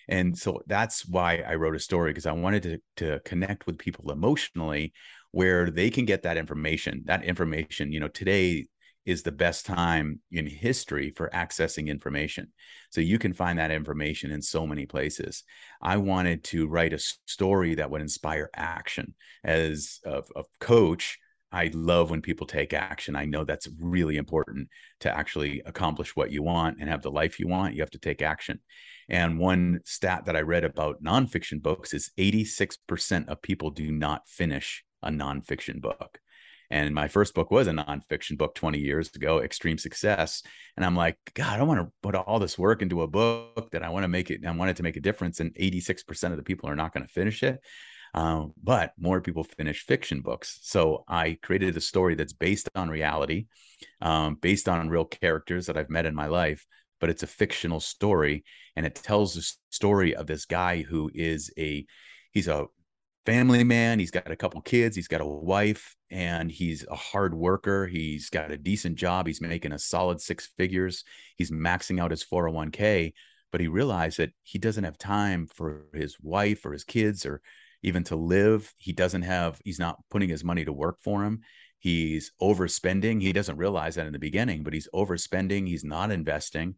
[0.08, 3.76] And so that's why i wrote a story because i wanted to, to connect with
[3.78, 4.94] people emotionally
[5.32, 7.02] where they can get that information.
[7.04, 8.68] That information you know today
[9.06, 12.52] is the best time in history for accessing information.
[12.90, 15.44] So you can find that information in so many places.
[15.80, 19.14] I wanted to write a story that would inspire action.
[19.44, 21.18] As a, a coach,
[21.52, 23.14] I love when people take action.
[23.14, 24.68] I know that's really important
[25.00, 27.74] to actually accomplish what you want and have the life you want.
[27.74, 28.60] You have to take action.
[29.08, 34.28] And one stat that I read about nonfiction books is 86% of people do not
[34.28, 36.18] finish a nonfiction book.
[36.70, 40.42] And my first book was a nonfiction book 20 years ago, Extreme Success.
[40.76, 43.82] And I'm like, God, I want to put all this work into a book that
[43.82, 45.40] I want to make it, I want it to make a difference.
[45.40, 47.60] And 86% of the people are not going to finish it.
[48.14, 50.58] Um, but more people finish fiction books.
[50.62, 53.46] So I created a story that's based on reality,
[54.00, 56.66] um, based on real characters that I've met in my life,
[56.98, 58.44] but it's a fictional story.
[58.74, 61.84] And it tells the story of this guy who is a,
[62.32, 62.66] he's a
[63.26, 63.98] family man.
[63.98, 64.94] He's got a couple kids.
[64.96, 67.86] He's got a wife, and he's a hard worker.
[67.86, 69.26] He's got a decent job.
[69.26, 71.04] He's making a solid six figures.
[71.36, 73.12] He's maxing out his 401k,
[73.50, 77.42] but he realized that he doesn't have time for his wife or his kids or
[77.82, 78.72] even to live.
[78.78, 81.40] He doesn't have, he's not putting his money to work for him.
[81.78, 83.20] He's overspending.
[83.20, 85.66] He doesn't realize that in the beginning, but he's overspending.
[85.66, 86.76] He's not investing.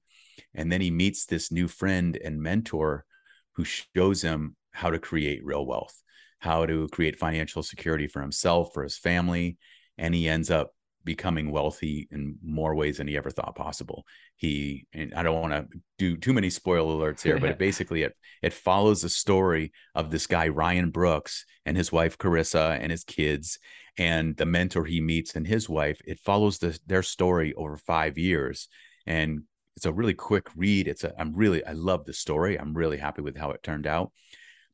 [0.54, 3.04] And then he meets this new friend and mentor
[3.52, 6.02] who shows him how to create real wealth
[6.38, 9.58] how to create financial security for himself, for his family,
[9.96, 10.72] and he ends up
[11.08, 14.04] becoming wealthy in more ways than he ever thought possible.
[14.36, 15.66] He and I don't want to
[15.98, 20.10] do too many spoiler alerts here, but it basically it it follows the story of
[20.10, 23.58] this guy Ryan Brooks and his wife Carissa and his kids
[23.96, 25.98] and the mentor he meets and his wife.
[26.04, 28.68] It follows the, their story over 5 years
[29.06, 29.44] and
[29.76, 30.88] it's a really quick read.
[30.88, 32.58] It's a I'm really I love the story.
[32.60, 34.12] I'm really happy with how it turned out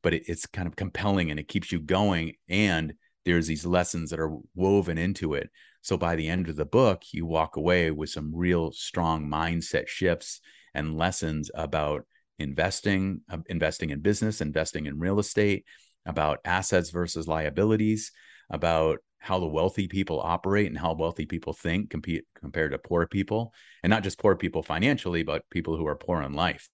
[0.05, 2.35] but it, it's kind of compelling and it keeps you going.
[2.47, 2.93] And
[3.25, 5.49] there's these lessons that are woven into it.
[5.81, 9.87] So by the end of the book, you walk away with some real strong mindset
[9.87, 10.41] shifts
[10.75, 12.05] and lessons about
[12.37, 15.65] investing, uh, investing in business, investing in real estate,
[16.05, 18.11] about assets versus liabilities,
[18.51, 23.07] about how the wealthy people operate and how wealthy people think compete, compared to poor
[23.07, 26.69] people, and not just poor people financially, but people who are poor in life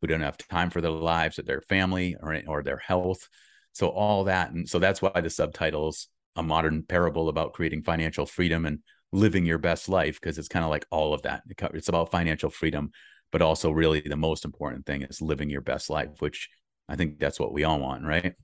[0.00, 3.28] who don't have time for their lives or their family or, or their health.
[3.72, 4.52] So all that.
[4.52, 8.80] And so that's why the subtitle's a modern parable about creating financial freedom and
[9.12, 11.42] living your best life, because it's kind of like all of that.
[11.48, 12.90] It's about financial freedom,
[13.32, 16.48] but also really the most important thing is living your best life, which
[16.88, 18.34] I think that's what we all want, right?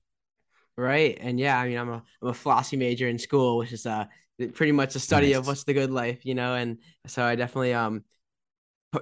[0.76, 1.18] Right.
[1.20, 4.06] And yeah, I mean, I'm a, I'm a philosophy major in school, which is uh,
[4.54, 5.36] pretty much a study nice.
[5.36, 6.54] of what's the good life, you know?
[6.54, 8.04] And so I definitely, um,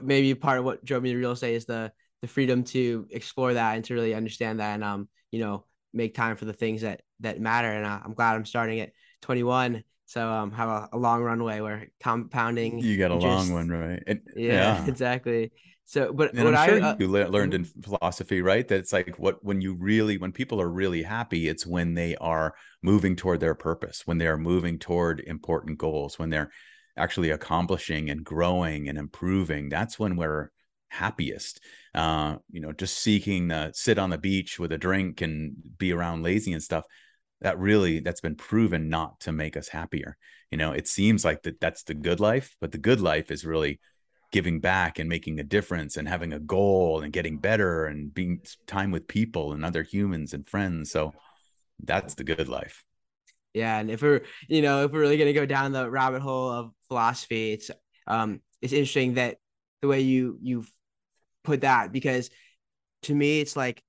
[0.02, 3.54] maybe part of what drove me to real estate is the, the freedom to explore
[3.54, 6.82] that and to really understand that and um you know make time for the things
[6.82, 7.68] that that matter.
[7.68, 11.60] And uh, i'm glad i'm starting at 21 so um have a, a long runway
[11.60, 14.02] where compounding you got a long one right?
[14.06, 15.50] And, yeah, yeah, exactly.
[15.84, 18.66] So but and what i'm sure I, uh, you learned in philosophy right?
[18.68, 22.14] That it's like what when you really when people are really happy it's when they
[22.16, 26.50] are moving toward their purpose when they are moving toward important goals when they're
[26.98, 29.68] actually accomplishing and growing and improving.
[29.68, 30.50] That's when we're
[30.88, 31.60] happiest
[31.98, 35.92] uh, you know, just seeking to sit on the beach with a drink and be
[35.92, 36.84] around lazy and stuff,
[37.40, 40.16] that really that's been proven not to make us happier.
[40.52, 43.44] You know, it seems like that that's the good life, but the good life is
[43.44, 43.80] really
[44.30, 48.42] giving back and making a difference and having a goal and getting better and being
[48.68, 50.92] time with people and other humans and friends.
[50.92, 51.12] So
[51.82, 52.84] that's the good life.
[53.54, 56.50] Yeah, and if we're you know if we're really gonna go down the rabbit hole
[56.50, 57.72] of philosophy, it's
[58.06, 59.38] um it's interesting that
[59.80, 60.70] the way you you've
[61.44, 62.30] put that because
[63.02, 63.82] to me it's like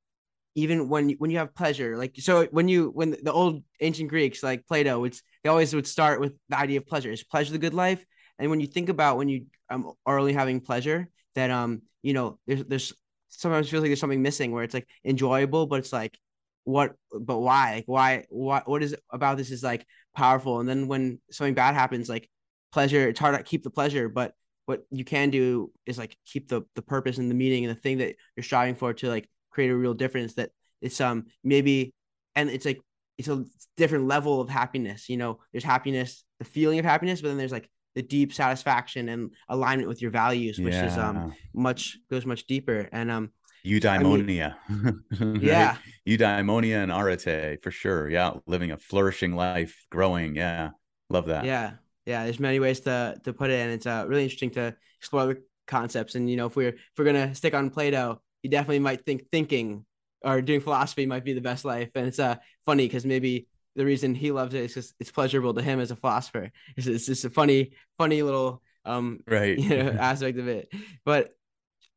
[0.55, 4.43] even when when you have pleasure like so when you when the old ancient greeks
[4.43, 7.11] like plato it's they always would start with the idea of pleasure.
[7.11, 8.03] Is pleasure the good life?
[8.37, 12.13] And when you think about when you um, are only having pleasure that um you
[12.13, 12.93] know there's there's
[13.29, 16.17] sometimes feels like there's something missing where it's like enjoyable but it's like
[16.63, 17.75] what but why?
[17.75, 19.85] Like why what what is about this is like
[20.15, 20.59] powerful?
[20.59, 22.29] And then when something bad happens like
[22.71, 24.33] pleasure it's hard to keep the pleasure but
[24.69, 27.79] what you can do is like keep the the purpose and the meaning and the
[27.79, 30.51] thing that you're striving for to like create a real difference that
[30.81, 31.93] it's um maybe
[32.35, 32.79] and it's like
[33.17, 33.43] it's a
[33.77, 37.51] different level of happiness you know there's happiness the feeling of happiness but then there's
[37.51, 40.85] like the deep satisfaction and alignment with your values, which yeah.
[40.85, 42.87] is um much goes much deeper.
[42.91, 43.31] And um
[43.65, 44.55] eudaimonia.
[44.69, 45.41] I mean, right?
[45.43, 45.77] Yeah.
[46.07, 48.09] Eudaimonia and arete for sure.
[48.09, 48.33] Yeah.
[48.45, 50.35] Living a flourishing life, growing.
[50.35, 50.69] Yeah.
[51.09, 51.45] Love that.
[51.45, 51.73] Yeah.
[52.09, 52.23] Yeah.
[52.23, 53.59] There's many ways to to put it.
[53.59, 56.15] And it's uh really interesting to explore the concepts.
[56.15, 59.29] And you know, if we're if we're gonna stick on Plato, you definitely might think
[59.31, 59.85] thinking
[60.21, 61.89] or doing philosophy might be the best life.
[61.95, 65.53] And it's uh funny because maybe the reason he loves it is because it's pleasurable
[65.53, 66.51] to him as a philosopher.
[66.75, 70.73] It's, it's just a funny, funny little um right you know, aspect of it.
[71.05, 71.35] But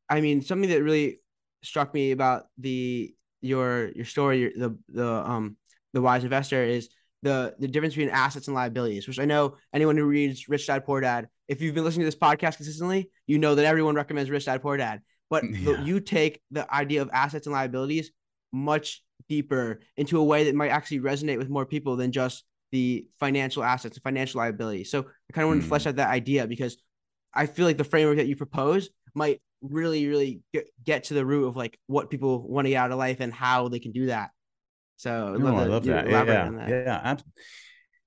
[0.09, 1.19] I mean, something that really
[1.63, 5.57] struck me about the your your story, your, the the um
[5.93, 6.89] the wise investor is
[7.23, 10.85] the the difference between assets and liabilities, which I know anyone who reads Rich Dad
[10.85, 14.29] Poor Dad, if you've been listening to this podcast consistently, you know that everyone recommends
[14.29, 15.01] Rich Dad Poor Dad.
[15.29, 15.77] But yeah.
[15.77, 18.11] the, you take the idea of assets and liabilities
[18.51, 23.07] much deeper into a way that might actually resonate with more people than just the
[23.19, 24.91] financial assets and financial liabilities.
[24.91, 25.87] So I kind of want to flesh mm.
[25.87, 26.77] out that idea because
[27.33, 31.25] I feel like the framework that you propose might really, really get, get to the
[31.25, 33.91] root of like what people want to get out of life and how they can
[33.91, 34.31] do that.
[34.97, 36.09] So no, I love that.
[36.09, 36.69] Yeah, that.
[36.69, 37.15] yeah,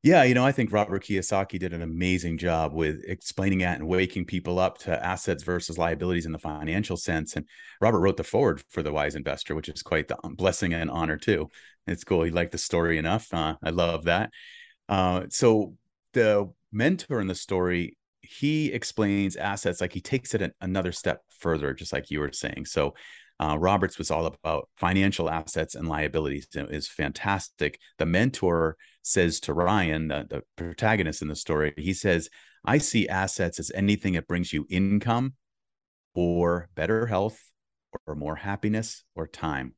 [0.02, 0.22] yeah.
[0.22, 4.24] You know, I think Robert Kiyosaki did an amazing job with explaining that and waking
[4.24, 7.36] people up to assets versus liabilities in the financial sense.
[7.36, 7.46] And
[7.80, 11.16] Robert wrote the foreword for the Wise Investor, which is quite the blessing and honor
[11.16, 11.50] too.
[11.86, 12.22] It's cool.
[12.22, 13.32] He liked the story enough.
[13.32, 14.30] Uh, I love that.
[14.88, 15.74] Uh, so
[16.12, 17.96] the mentor in the story
[18.26, 22.66] he explains assets like he takes it another step further, just like you were saying.
[22.66, 22.94] So
[23.38, 26.48] uh, Roberts was all about financial assets and liabilities.
[26.54, 27.78] It is fantastic.
[27.98, 32.30] The mentor says to Ryan, the, the protagonist in the story, he says,
[32.64, 35.34] I see assets as anything that brings you income
[36.14, 37.38] or better health
[38.06, 39.74] or more happiness or time.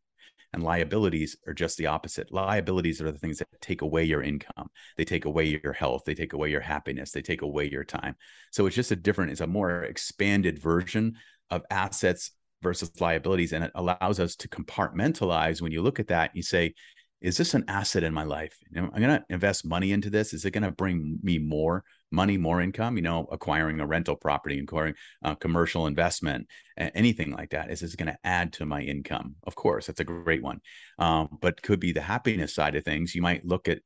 [0.54, 2.32] And liabilities are just the opposite.
[2.32, 4.70] Liabilities are the things that take away your income.
[4.96, 6.04] They take away your health.
[6.06, 7.10] They take away your happiness.
[7.10, 8.16] They take away your time.
[8.50, 11.16] So it's just a different, it's a more expanded version
[11.50, 12.30] of assets
[12.62, 13.52] versus liabilities.
[13.52, 15.60] And it allows us to compartmentalize.
[15.60, 16.74] When you look at that, you say,
[17.20, 18.56] is this an asset in my life?
[18.76, 20.32] I'm going to invest money into this.
[20.32, 22.96] Is it going to bring me more money, more income?
[22.96, 27.72] You know, acquiring a rental property, acquiring a commercial investment, anything like that.
[27.72, 29.34] Is this going to add to my income?
[29.44, 30.60] Of course, that's a great one.
[31.00, 33.16] Um, but could be the happiness side of things.
[33.16, 33.80] You might look at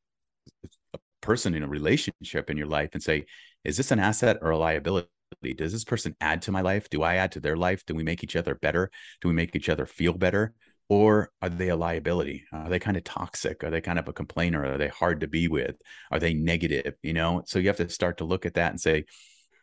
[0.92, 3.24] a person in a relationship in your life and say,
[3.64, 5.08] is this an asset or a liability?
[5.57, 6.88] Does this person add to my life?
[6.90, 7.85] Do I add to their life?
[7.87, 8.90] Do we make each other better?
[9.21, 10.55] Do we make each other feel better?
[10.92, 14.12] or are they a liability are they kind of toxic are they kind of a
[14.12, 15.77] complainer are they hard to be with
[16.11, 18.81] are they negative you know so you have to start to look at that and
[18.81, 19.05] say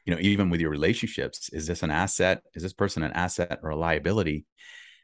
[0.05, 3.59] you know even with your relationships is this an asset is this person an asset
[3.61, 4.45] or a liability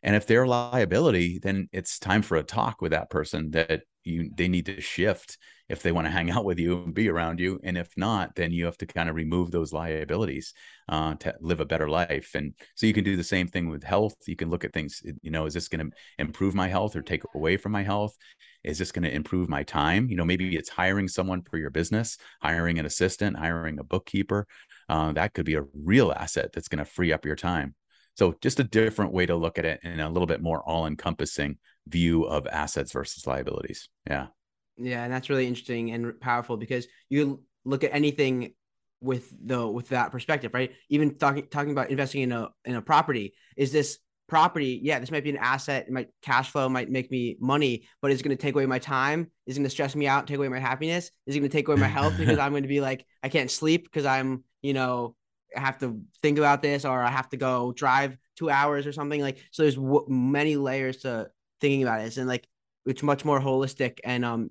[0.01, 3.81] and if they're a liability then it's time for a talk with that person that
[4.03, 5.37] you they need to shift
[5.69, 8.35] if they want to hang out with you and be around you and if not
[8.35, 10.53] then you have to kind of remove those liabilities
[10.89, 13.83] uh, to live a better life and so you can do the same thing with
[13.83, 16.95] health you can look at things you know is this going to improve my health
[16.95, 18.15] or take away from my health?
[18.63, 20.09] Is this going to improve my time?
[20.09, 24.47] You know maybe it's hiring someone for your business hiring an assistant hiring a bookkeeper
[24.89, 27.75] uh, that could be a real asset that's going to free up your time.
[28.15, 30.87] So just a different way to look at it and a little bit more all
[30.87, 34.27] encompassing view of assets versus liabilities yeah
[34.77, 38.53] yeah, and that's really interesting and powerful because you look at anything
[39.01, 40.71] with the with that perspective, right?
[40.89, 44.79] Even talking talking about investing in a in a property, is this property?
[44.83, 45.89] Yeah, this might be an asset.
[45.89, 49.31] Might cash flow might make me money, but it's going to take away my time.
[49.45, 51.11] Is it going to stress me out, take away my happiness.
[51.25, 53.29] Is it going to take away my health because I'm going to be like I
[53.29, 55.15] can't sleep because I'm you know
[55.55, 58.91] I have to think about this or I have to go drive two hours or
[58.91, 59.37] something like.
[59.51, 61.29] So there's w- many layers to
[61.61, 62.47] thinking about this, and like
[62.85, 64.49] it's much more holistic and um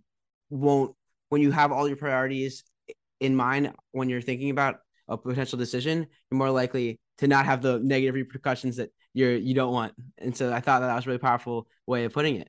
[0.51, 0.95] won't
[1.29, 2.65] when you have all your priorities
[3.21, 4.77] in mind when you're thinking about
[5.09, 9.55] a potential decision, you're more likely to not have the negative repercussions that you're you
[9.55, 9.95] don't want.
[10.19, 12.49] And so I thought that, that was a really powerful way of putting it.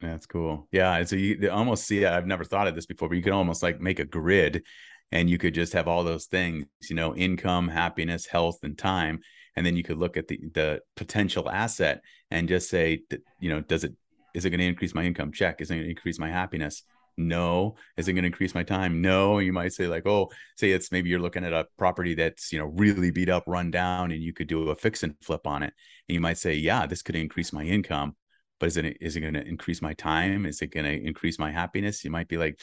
[0.00, 0.68] That's cool.
[0.70, 1.02] Yeah.
[1.04, 3.80] So you almost see, I've never thought of this before, but you can almost like
[3.80, 4.62] make a grid
[5.10, 9.20] and you could just have all those things, you know, income, happiness, health, and time.
[9.56, 13.00] And then you could look at the, the potential asset and just say,
[13.40, 13.94] you know, does it,
[14.34, 15.32] is it going to increase my income?
[15.32, 15.60] Check.
[15.60, 16.84] Is it going to increase my happiness?
[17.18, 17.76] No.
[17.96, 19.02] Is it going to increase my time?
[19.02, 19.40] No.
[19.40, 22.58] You might say like, oh, say it's maybe you're looking at a property that's, you
[22.58, 25.62] know, really beat up, run down, and you could do a fix and flip on
[25.62, 25.74] it.
[26.08, 28.16] And you might say, yeah, this could increase my income,
[28.60, 30.46] but is it, is it going to increase my time?
[30.46, 32.04] Is it going to increase my happiness?
[32.04, 32.60] You might be like,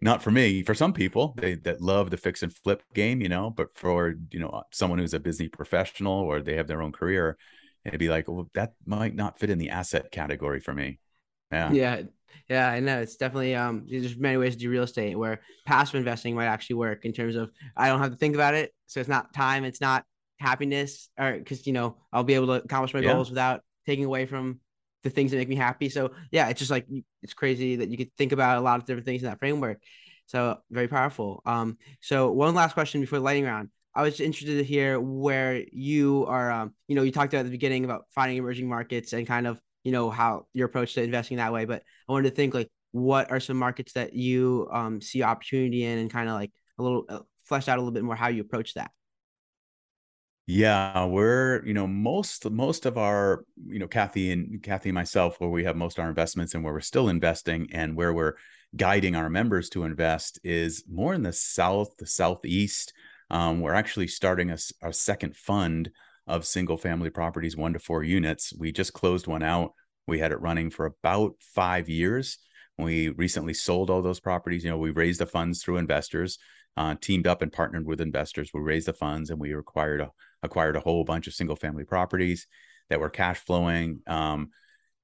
[0.00, 0.62] not for me.
[0.62, 4.14] For some people, they that love the fix and flip game, you know, but for,
[4.30, 7.38] you know, someone who's a busy professional or they have their own career,
[7.84, 10.98] it'd be like, well, that might not fit in the asset category for me.
[11.50, 11.72] Yeah.
[11.72, 12.02] Yeah
[12.48, 13.00] Yeah, I know.
[13.00, 16.76] It's definitely um there's many ways to do real estate where passive investing might actually
[16.76, 18.72] work in terms of I don't have to think about it.
[18.86, 20.04] So it's not time, it's not
[20.38, 23.12] happiness, or because you know, I'll be able to accomplish my yeah.
[23.12, 24.60] goals without taking away from
[25.02, 25.88] the things that make me happy.
[25.88, 26.86] So yeah, it's just like
[27.22, 29.82] it's crazy that you could think about a lot of different things in that framework.
[30.26, 31.42] So very powerful.
[31.44, 33.68] Um, so one last question before the lightning round.
[33.94, 36.50] I was interested to hear where you are.
[36.50, 39.46] Um, you know, you talked about at the beginning about finding emerging markets and kind
[39.46, 41.64] of you know how your approach to investing that way.
[41.64, 45.84] But I wanted to think like, what are some markets that you um, see opportunity
[45.84, 48.28] in, and kind of like a little uh, fleshed out a little bit more how
[48.28, 48.90] you approach that.
[50.46, 55.40] Yeah, we're you know most most of our you know Kathy and Kathy and myself
[55.40, 58.34] where we have most of our investments and where we're still investing and where we're
[58.76, 62.92] guiding our members to invest is more in the south, the southeast.
[63.30, 65.90] Um, we're actually starting a, a second fund
[66.26, 68.52] of single family properties, one to four units.
[68.58, 69.72] We just closed one out.
[70.06, 72.38] We had it running for about five years.
[72.78, 74.64] We recently sold all those properties.
[74.64, 76.38] You know, we raised the funds through investors,
[76.76, 78.50] uh, teamed up and partnered with investors.
[78.52, 80.10] We raised the funds and we acquired a
[80.44, 82.46] acquired a whole bunch of single family properties
[82.90, 84.00] that were cash flowing.
[84.06, 84.50] Um,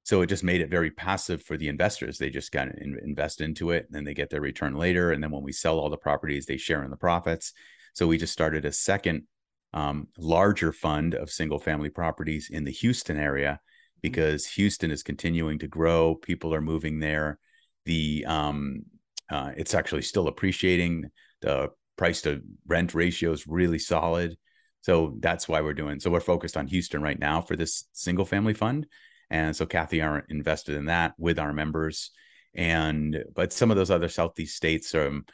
[0.03, 2.19] so it just made it very passive for the investors.
[2.19, 2.73] They just got to
[3.05, 5.13] invest into it, and then they get their return later.
[5.13, 7.53] And then when we sell all the properties, they share in the profits.
[7.95, 9.25] So we just started a second
[9.73, 14.01] um, larger fund of single family properties in the Houston area mm-hmm.
[14.03, 16.15] because Houston is continuing to grow.
[16.15, 17.39] People are moving there.
[17.87, 18.83] The um,
[19.31, 21.11] uh, it's actually still appreciating.
[21.41, 24.37] The price to rent ratio is really solid.
[24.83, 26.01] So that's why we're doing.
[26.01, 28.87] So we're focused on Houston right now for this single family fund.
[29.29, 32.11] And so Kathy are invested in that with our members.
[32.55, 35.25] And but some of those other southeast states, um,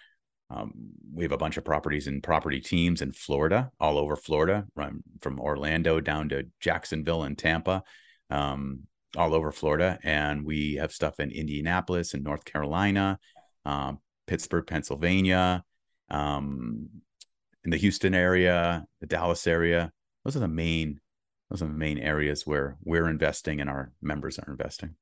[0.49, 0.72] um,
[1.12, 4.64] we have a bunch of properties and property teams in Florida, all over Florida,
[5.20, 7.82] from Orlando down to Jacksonville and Tampa,
[8.30, 8.80] um,
[9.16, 9.99] all over Florida.
[10.05, 13.18] And we have stuff in Indianapolis and North Carolina,
[13.64, 15.64] um, Pittsburgh, Pennsylvania,
[16.11, 16.88] um,
[17.64, 19.90] in the Houston area, the Dallas area.
[20.24, 21.01] Those are the main
[21.51, 24.97] those are the main areas where we're investing and our members are investing.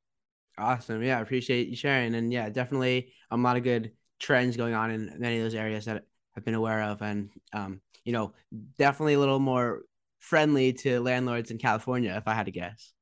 [0.59, 1.03] Awesome.
[1.03, 2.15] Yeah, I appreciate you sharing.
[2.15, 3.93] And yeah, definitely a lot of good
[4.25, 6.05] trends going on in many of those areas that
[6.37, 7.03] I've been aware of.
[7.03, 8.33] And um, you know,
[8.79, 9.83] definitely a little more
[10.19, 12.93] friendly to landlords in California, if I had to guess.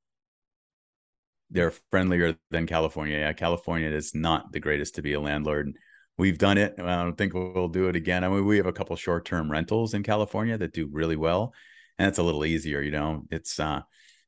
[1.51, 3.19] They're friendlier than California.
[3.19, 5.75] Yeah, California is not the greatest to be a landlord
[6.19, 6.75] we've done it.
[6.79, 8.25] I don't think we'll do it again.
[8.25, 11.55] I mean, we have a couple short term rentals in California that do really well,
[11.99, 12.81] and it's a little easier.
[12.81, 13.83] You know, it's uh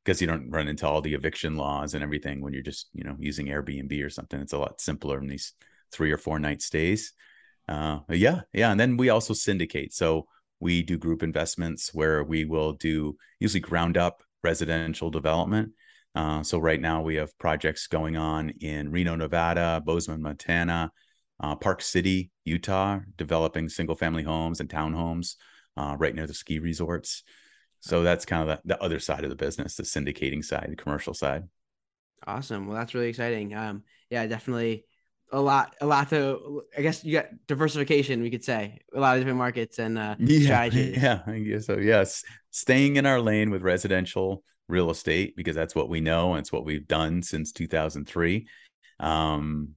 [0.04, 3.04] because you don't run into all the eviction laws and everything when you're just you
[3.04, 4.40] know using Airbnb or something.
[4.40, 5.52] It's a lot simpler in these
[5.94, 7.12] three or four night stays.
[7.68, 9.94] Uh, yeah, yeah, and then we also syndicate.
[9.94, 10.26] So
[10.60, 15.72] we do group investments where we will do usually ground up residential development.
[16.14, 20.92] Uh, so right now we have projects going on in Reno, Nevada, Bozeman, Montana,
[21.40, 25.34] uh, Park City, Utah, developing single family homes and townhomes
[25.76, 27.24] uh, right near the ski resorts.
[27.80, 30.76] So that's kind of the, the, other side of the business, the syndicating side, the
[30.76, 31.44] commercial side.
[32.26, 32.66] Awesome.
[32.66, 33.54] Well, that's really exciting.
[33.54, 34.86] Um, yeah, definitely
[35.34, 39.16] a lot, a lot to, I guess you got diversification, we could say a lot
[39.16, 41.02] of different markets and uh, yeah, strategies.
[41.02, 41.20] Yeah.
[41.26, 41.78] I guess so.
[41.78, 42.22] Yes.
[42.50, 46.32] Staying in our lane with residential real estate, because that's what we know.
[46.32, 48.46] And it's what we've done since 2003.
[49.00, 49.74] Um,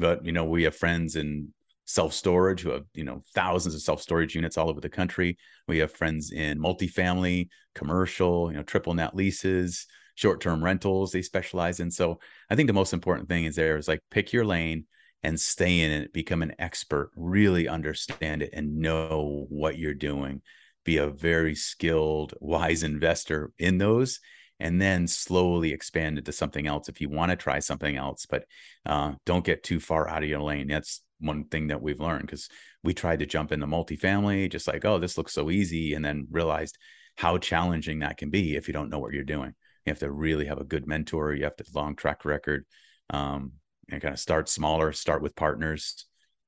[0.00, 1.52] but you know we have friends in
[1.84, 5.36] self storage who have you know thousands of self storage units all over the country.
[5.68, 9.86] We have friends in multifamily, commercial, you know, triple net leases,
[10.20, 11.12] short term rentals.
[11.12, 11.90] They specialize in.
[11.90, 14.84] So I think the most important thing is there is like pick your lane
[15.22, 20.42] and stay in it, become an expert, really understand it, and know what you're doing.
[20.84, 24.20] Be a very skilled, wise investor in those
[24.60, 28.26] and then slowly expand into something else if you want to try something else.
[28.28, 28.44] But
[28.84, 30.68] uh, don't get too far out of your lane.
[30.68, 32.48] That's one thing that we've learned because
[32.84, 36.28] we tried to jump into multifamily, just like, oh, this looks so easy, and then
[36.30, 36.76] realized
[37.16, 39.54] how challenging that can be if you don't know what you're doing.
[39.84, 41.34] You have to really have a good mentor.
[41.34, 42.64] You have to long track record,
[43.10, 43.52] um,
[43.90, 46.06] and kind of start smaller, start with partners.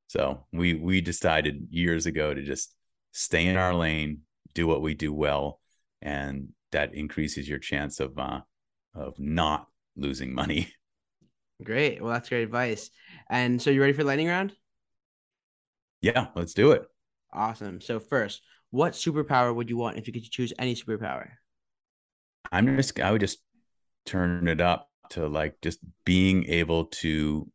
[0.08, 2.74] So we we decided years ago to just
[3.12, 4.20] stay in our lane,
[4.54, 5.60] do what we do well,
[6.00, 8.40] and that increases your chance of uh,
[8.94, 9.66] of not
[9.96, 10.68] losing money.
[11.62, 12.02] Great.
[12.02, 12.90] Well, that's great advice.
[13.30, 14.52] And so, you ready for the lightning round?
[16.00, 16.82] Yeah, let's do it.
[17.32, 17.80] Awesome.
[17.80, 21.28] So, first, what superpower would you want if you could choose any superpower?
[22.52, 23.38] I'm just, I would just
[24.06, 27.50] turn it up to like just being able to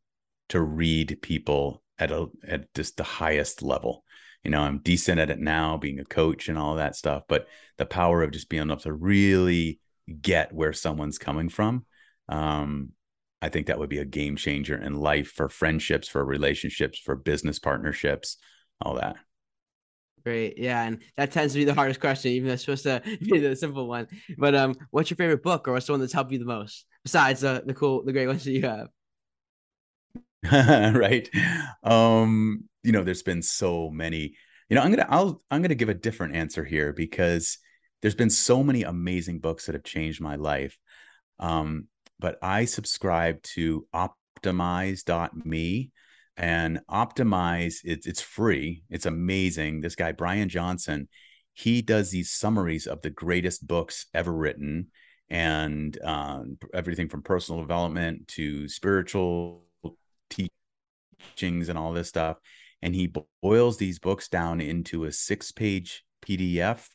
[0.50, 4.04] to read people at a at just the highest level
[4.44, 7.48] you know i'm decent at it now being a coach and all that stuff but
[7.78, 9.80] the power of just being able to really
[10.22, 11.86] get where someone's coming from
[12.30, 12.92] um
[13.42, 17.16] I think that would be a game changer in life for friendships, for relationships, for
[17.16, 18.38] business partnerships,
[18.82, 19.18] all that.
[20.28, 20.58] Great.
[20.58, 20.84] Yeah.
[20.84, 23.56] And that tends to be the hardest question, even though it's supposed to be the
[23.56, 24.10] simple one.
[24.38, 26.86] But um, what's your favorite book or what's the one that's helped you the most
[27.06, 28.90] besides the, the cool, the great ones that you have?
[30.94, 31.30] right.
[31.82, 34.36] Um, you know, there's been so many,
[34.68, 37.58] you know, I'm going to, I'll, I'm going to give a different answer here because
[38.02, 40.78] there's been so many amazing books that have changed my life.
[41.40, 41.88] Um,
[42.20, 45.92] but I subscribe to optimize.me
[46.38, 51.08] and optimize it's it's free it's amazing this guy brian johnson
[51.54, 54.88] he does these summaries of the greatest books ever written
[55.30, 59.64] and uh, everything from personal development to spiritual
[60.30, 62.38] teachings and all this stuff
[62.84, 63.12] and he
[63.42, 66.88] boils these books down into a six page pdf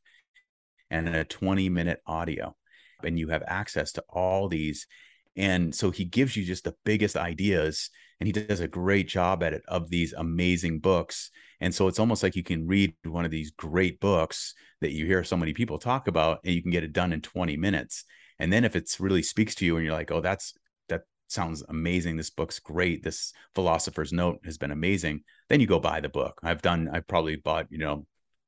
[0.91, 2.55] and a 20 minute audio
[3.03, 4.87] and you have access to all these
[5.35, 7.91] and so he gives you just the biggest ideas
[8.23, 11.33] and he does a great job at it of these amazing books.
[11.61, 15.07] And so it's almost like you can read one of these great books that you
[15.07, 18.05] hear so many people talk about and you can get it done in 20 minutes.
[18.39, 20.55] And then if it's really speaks to you and you're like, oh, that's
[20.89, 22.17] that sounds amazing.
[22.17, 23.03] This book's great.
[23.03, 25.25] This philosopher's note has been amazing.
[25.49, 26.39] Then you go buy the book.
[26.45, 28.07] I've done, I've probably bought, you know,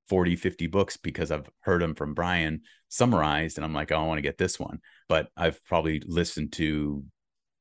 [0.09, 2.61] 40, 50 books because I've heard them from Brian
[2.91, 4.79] summarized and I'm like, oh, I want to get this one.
[5.09, 7.03] But I've probably listened to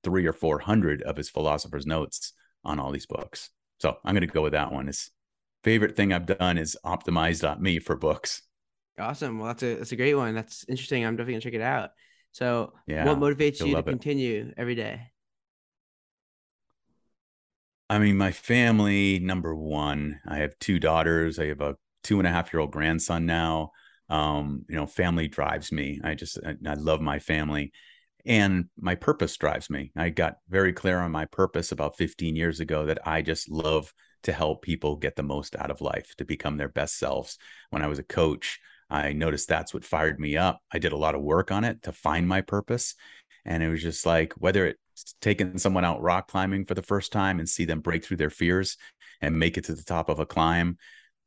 [0.03, 2.33] three or 400 of his philosopher's notes
[2.63, 3.49] on all these books.
[3.79, 4.87] So I'm going to go with that one.
[4.87, 5.11] His
[5.63, 8.41] favorite thing I've done is optimize.me for books.
[8.99, 9.39] Awesome.
[9.39, 10.35] Well, that's a, that's a great one.
[10.35, 11.03] That's interesting.
[11.03, 11.91] I'm definitely gonna check it out.
[12.31, 15.01] So yeah, what motivates you to continue every day?
[17.89, 21.39] I mean, my family, number one, I have two daughters.
[21.39, 23.71] I have a two and a half year old grandson now.
[24.09, 25.99] Um, you know, family drives me.
[26.03, 27.71] I just, I, I love my family
[28.25, 29.91] and my purpose drives me.
[29.95, 33.93] I got very clear on my purpose about 15 years ago that I just love
[34.23, 37.37] to help people get the most out of life, to become their best selves.
[37.69, 38.59] When I was a coach,
[38.89, 40.61] I noticed that's what fired me up.
[40.71, 42.95] I did a lot of work on it to find my purpose.
[43.45, 47.11] And it was just like whether it's taking someone out rock climbing for the first
[47.11, 48.77] time and see them break through their fears
[49.21, 50.77] and make it to the top of a climb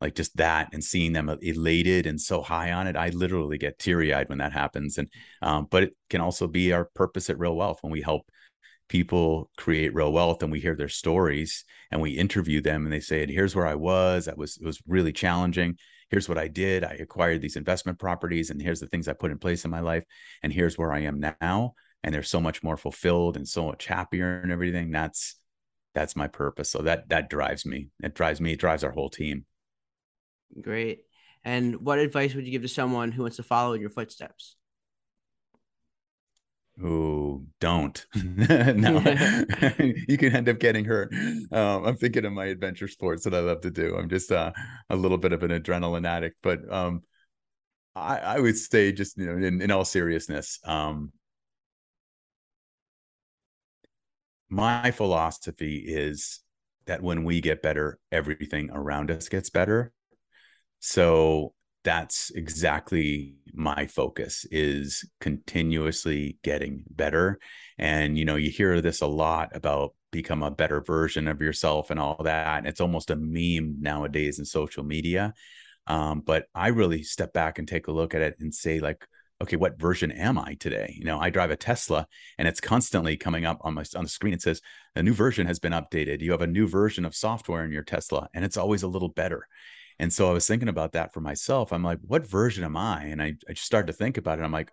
[0.00, 3.78] like just that and seeing them elated and so high on it i literally get
[3.78, 5.08] teary-eyed when that happens and
[5.42, 7.78] um, but it can also be our purpose at real wealth.
[7.82, 8.28] When we help
[8.88, 13.00] people create real wealth and we hear their stories and we interview them and they
[13.00, 15.76] say here's where i was that was it was really challenging.
[16.08, 16.84] Here's what i did.
[16.84, 19.80] I acquired these investment properties and here's the things i put in place in my
[19.80, 20.04] life
[20.42, 21.74] and here's where i am now.
[22.02, 24.92] And they're so much more fulfilled and so much happier and everything.
[24.92, 25.36] That's
[25.92, 26.70] that's my purpose.
[26.70, 27.88] So that that drives me.
[28.02, 29.46] It drives me it drives our whole team
[30.60, 31.04] Great.
[31.44, 34.56] And what advice would you give to someone who wants to follow in your footsteps?
[36.82, 38.04] Oh, don't.
[38.14, 38.98] no,
[40.08, 41.12] you can end up getting hurt.
[41.50, 43.96] Um, I'm thinking of my adventure sports that I love to do.
[43.96, 44.52] I'm just uh,
[44.90, 47.02] a little bit of an adrenaline addict, but um,
[47.94, 51.12] I, I, would say, just you know, in, in all seriousness, um,
[54.50, 56.40] my philosophy is
[56.86, 59.92] that when we get better, everything around us gets better.
[60.86, 67.40] So that's exactly my focus is continuously getting better.
[67.76, 71.90] And you know you hear this a lot about become a better version of yourself
[71.90, 75.34] and all that and it's almost a meme nowadays in social media.
[75.88, 79.04] Um, but i really step back and take a look at it and say like
[79.42, 80.94] okay what version am i today?
[80.96, 82.06] You know i drive a tesla
[82.38, 84.34] and it's constantly coming up on my on the screen.
[84.34, 84.60] It says
[84.94, 86.20] a new version has been updated.
[86.20, 89.08] You have a new version of software in your tesla and it's always a little
[89.08, 89.48] better
[89.98, 91.72] and so I was thinking about that for myself.
[91.72, 93.04] I'm like, what version am I?
[93.04, 94.42] And I, I just started to think about it.
[94.42, 94.70] I'm like,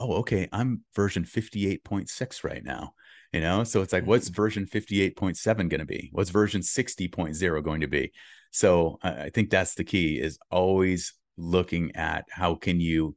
[0.00, 2.94] oh, okay, I'm version 58.6 right now.
[3.32, 4.42] You know, so it's like, what's mm-hmm.
[4.42, 6.08] version 58.7 going to be?
[6.12, 8.12] What's version 60.0 going to be?
[8.52, 13.16] So I think that's the key is always looking at how can you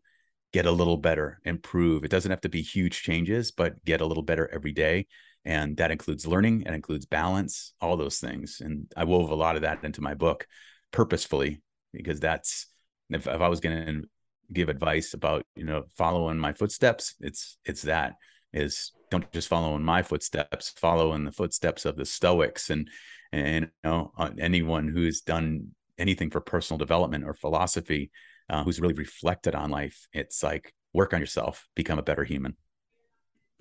[0.53, 2.03] get a little better, improve.
[2.03, 5.05] It doesn't have to be huge changes, but get a little better every day.
[5.45, 8.60] And that includes learning, and includes balance, all those things.
[8.60, 10.47] And I wove a lot of that into my book
[10.91, 11.61] purposefully
[11.93, 12.67] because that's
[13.09, 14.03] if, if I was going to
[14.51, 18.15] give advice about you know following my footsteps, it's it's that
[18.53, 22.89] is don't just follow in my footsteps, follow in the footsteps of the Stoics and
[23.31, 28.11] and you know uh, anyone who's done anything for personal development or philosophy,
[28.49, 30.07] uh, who's really reflected on life.
[30.13, 32.55] It's like work on yourself, become a better human.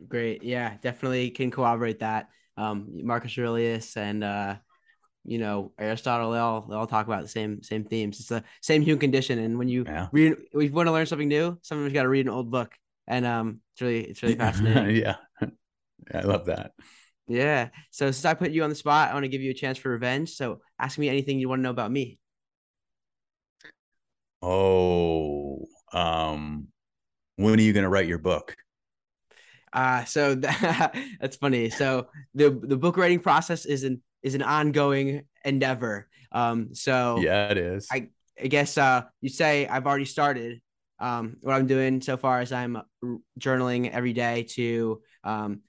[0.08, 2.28] Great, yeah, definitely can corroborate that.
[2.58, 4.56] Um, Marcus Aurelius and uh,
[5.26, 8.20] you know Aristotle, they all they all talk about the same same themes.
[8.20, 10.08] It's the same human condition, and when you yeah.
[10.12, 12.50] read, if you want to learn something new, sometimes you got to read an old
[12.50, 12.74] book,
[13.06, 14.96] and um, it's really it's really fascinating.
[15.02, 15.16] yeah.
[16.14, 16.72] I love that.
[17.28, 17.70] Yeah.
[17.90, 19.78] So since I put you on the spot, I want to give you a chance
[19.78, 20.30] for revenge.
[20.30, 22.18] So ask me anything you want to know about me.
[24.42, 26.68] Oh, um,
[27.36, 28.54] when are you going to write your book?
[29.72, 31.70] Uh, so that, that's funny.
[31.70, 36.08] So the the book writing process is an is an ongoing endeavor.
[36.32, 37.88] Um, so yeah, it is.
[37.90, 38.08] I
[38.42, 40.60] I guess uh, you say I've already started.
[40.98, 42.80] Um, what I'm doing so far is I'm
[43.38, 45.60] journaling every day to um,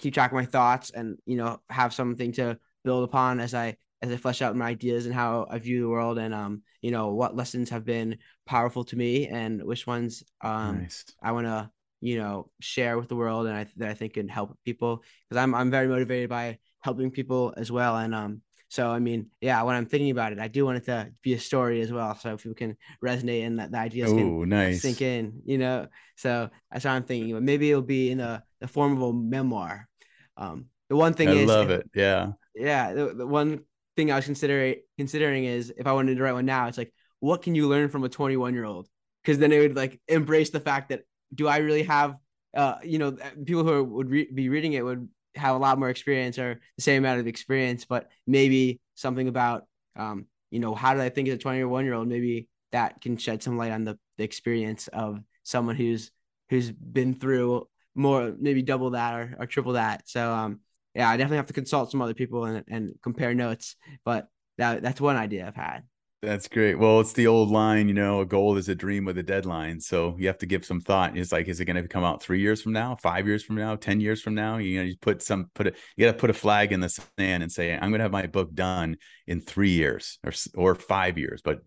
[0.00, 3.76] keep track of my thoughts and you know have something to build upon as I
[4.02, 6.90] as I flesh out my ideas and how I view the world and um you
[6.90, 11.04] know what lessons have been powerful to me and which ones um nice.
[11.22, 11.70] I want to
[12.00, 15.40] you know share with the world and I that I think can help people because
[15.40, 17.96] I'm I'm very motivated by helping people as well.
[17.96, 20.84] And um so I mean yeah when I'm thinking about it I do want it
[20.84, 22.14] to be a story as well.
[22.14, 24.82] So if people can resonate and that the ideas Ooh, can nice.
[24.82, 25.86] sink in you know?
[26.16, 29.12] So that's what I'm thinking but maybe it'll be in the the form of a
[29.12, 29.88] memoir.
[30.36, 31.90] Um the one thing is I is love it.
[31.94, 32.32] Yeah.
[32.54, 33.64] Yeah the, the one
[33.96, 36.92] thing I was considering considering is if I wanted to write one now, it's like,
[37.20, 38.88] what can you learn from a 21 year old?
[39.22, 41.02] Because then it would like embrace the fact that
[41.34, 42.16] do I really have,
[42.56, 45.90] uh, you know, people who would re- be reading it would have a lot more
[45.90, 49.64] experience or the same amount of experience, but maybe something about,
[49.96, 52.08] um, you know, how do I think as a 21 year old?
[52.08, 56.10] Maybe that can shed some light on the, the experience of someone who's
[56.48, 60.08] who's been through more, maybe double that or, or triple that.
[60.08, 60.60] So, um,
[60.94, 63.76] yeah, I definitely have to consult some other people and, and compare notes.
[64.04, 64.28] But
[64.58, 65.84] that that's one idea I've had.
[66.22, 66.74] That's great.
[66.74, 69.80] Well, it's the old line, you know, a goal is a dream with a deadline.
[69.80, 71.16] So you have to give some thought.
[71.16, 73.56] It's like, is it going to come out three years from now, five years from
[73.56, 74.58] now, 10 years from now?
[74.58, 76.90] You know, you put some, put it, you got to put a flag in the
[76.90, 80.74] sand and say, I'm going to have my book done in three years or, or
[80.74, 81.60] five years, but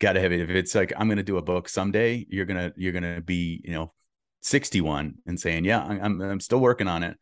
[0.00, 0.40] got to have it.
[0.40, 3.14] If it's like, I'm going to do a book someday, you're going to, you're going
[3.14, 3.92] to be, you know,
[4.42, 7.16] 61 and saying, yeah, I'm, I'm still working on it.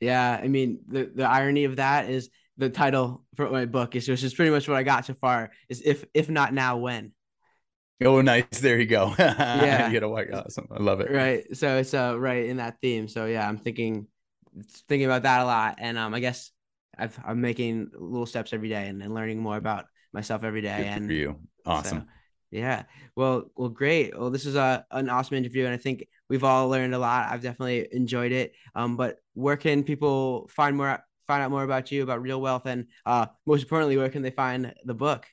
[0.00, 4.08] Yeah, I mean the the irony of that is the title for my book is
[4.08, 7.12] which is pretty much what I got so far is if if not now when.
[8.04, 8.60] Oh, nice!
[8.60, 9.12] There you go.
[9.18, 10.68] yeah, you get a white awesome.
[10.70, 11.10] I love it.
[11.10, 11.56] Right.
[11.56, 13.08] So it's uh right in that theme.
[13.08, 14.06] So yeah, I'm thinking
[14.88, 16.52] thinking about that a lot, and um, I guess
[16.96, 20.78] I've I'm making little steps every day and, and learning more about myself every day.
[20.78, 21.36] Good and for you,
[21.66, 22.00] awesome.
[22.00, 22.06] So,
[22.50, 22.84] yeah.
[23.14, 24.18] Well, well, great.
[24.18, 27.30] Well, this is a an awesome interview, and I think we've all learned a lot.
[27.30, 28.52] I've definitely enjoyed it.
[28.74, 32.66] Um, but where can people find more find out more about you about real wealth,
[32.66, 35.26] and uh, most importantly, where can they find the book?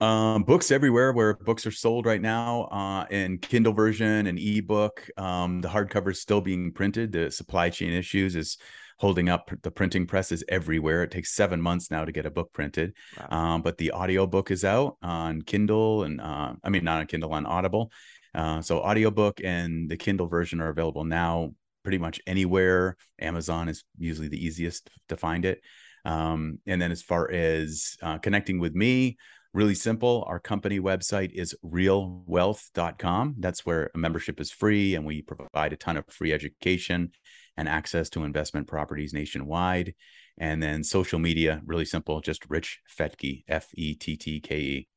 [0.00, 5.08] Um, books everywhere where books are sold right now, uh, in Kindle version and ebook.
[5.16, 7.12] Um, the hardcover is still being printed.
[7.12, 8.58] The supply chain issues is
[8.98, 11.04] holding up the printing presses everywhere.
[11.04, 12.94] It takes seven months now to get a book printed.
[13.18, 13.38] Wow.
[13.54, 17.06] Um, but the audio book is out on Kindle and uh, I mean not on
[17.06, 17.92] Kindle on Audible.
[18.34, 21.52] Uh, so audiobook and the Kindle version are available now
[21.82, 22.96] pretty much anywhere.
[23.20, 25.60] Amazon is usually the easiest to find it.
[26.04, 29.16] Um, and then as far as uh, connecting with me,
[29.54, 30.24] really simple.
[30.26, 33.36] Our company website is realwealth.com.
[33.38, 37.12] That's where a membership is free and we provide a ton of free education
[37.56, 39.94] and access to investment properties nationwide.
[40.38, 44.88] And then social media, really simple, just Rich Fettke, F E T T K E.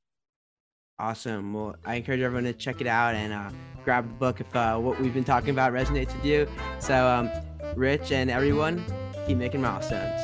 [0.98, 1.54] Awesome.
[1.54, 3.50] Well, I encourage everyone to check it out and uh,
[3.84, 6.48] grab the book if uh, what we've been talking about resonates with you.
[6.80, 7.30] So, um,
[7.76, 8.82] Rich and everyone,
[9.28, 10.22] keep making milestones.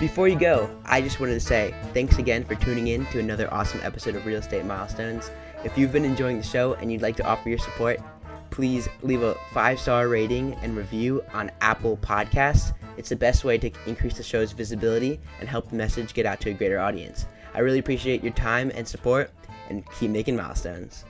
[0.00, 3.52] Before you go, I just wanted to say thanks again for tuning in to another
[3.52, 5.30] awesome episode of Real Estate Milestones.
[5.62, 8.00] If you've been enjoying the show and you'd like to offer your support,
[8.48, 12.72] please leave a five star rating and review on Apple Podcasts.
[12.96, 16.40] It's the best way to increase the show's visibility and help the message get out
[16.40, 17.26] to a greater audience.
[17.54, 19.30] I really appreciate your time and support,
[19.68, 21.04] and keep making milestones.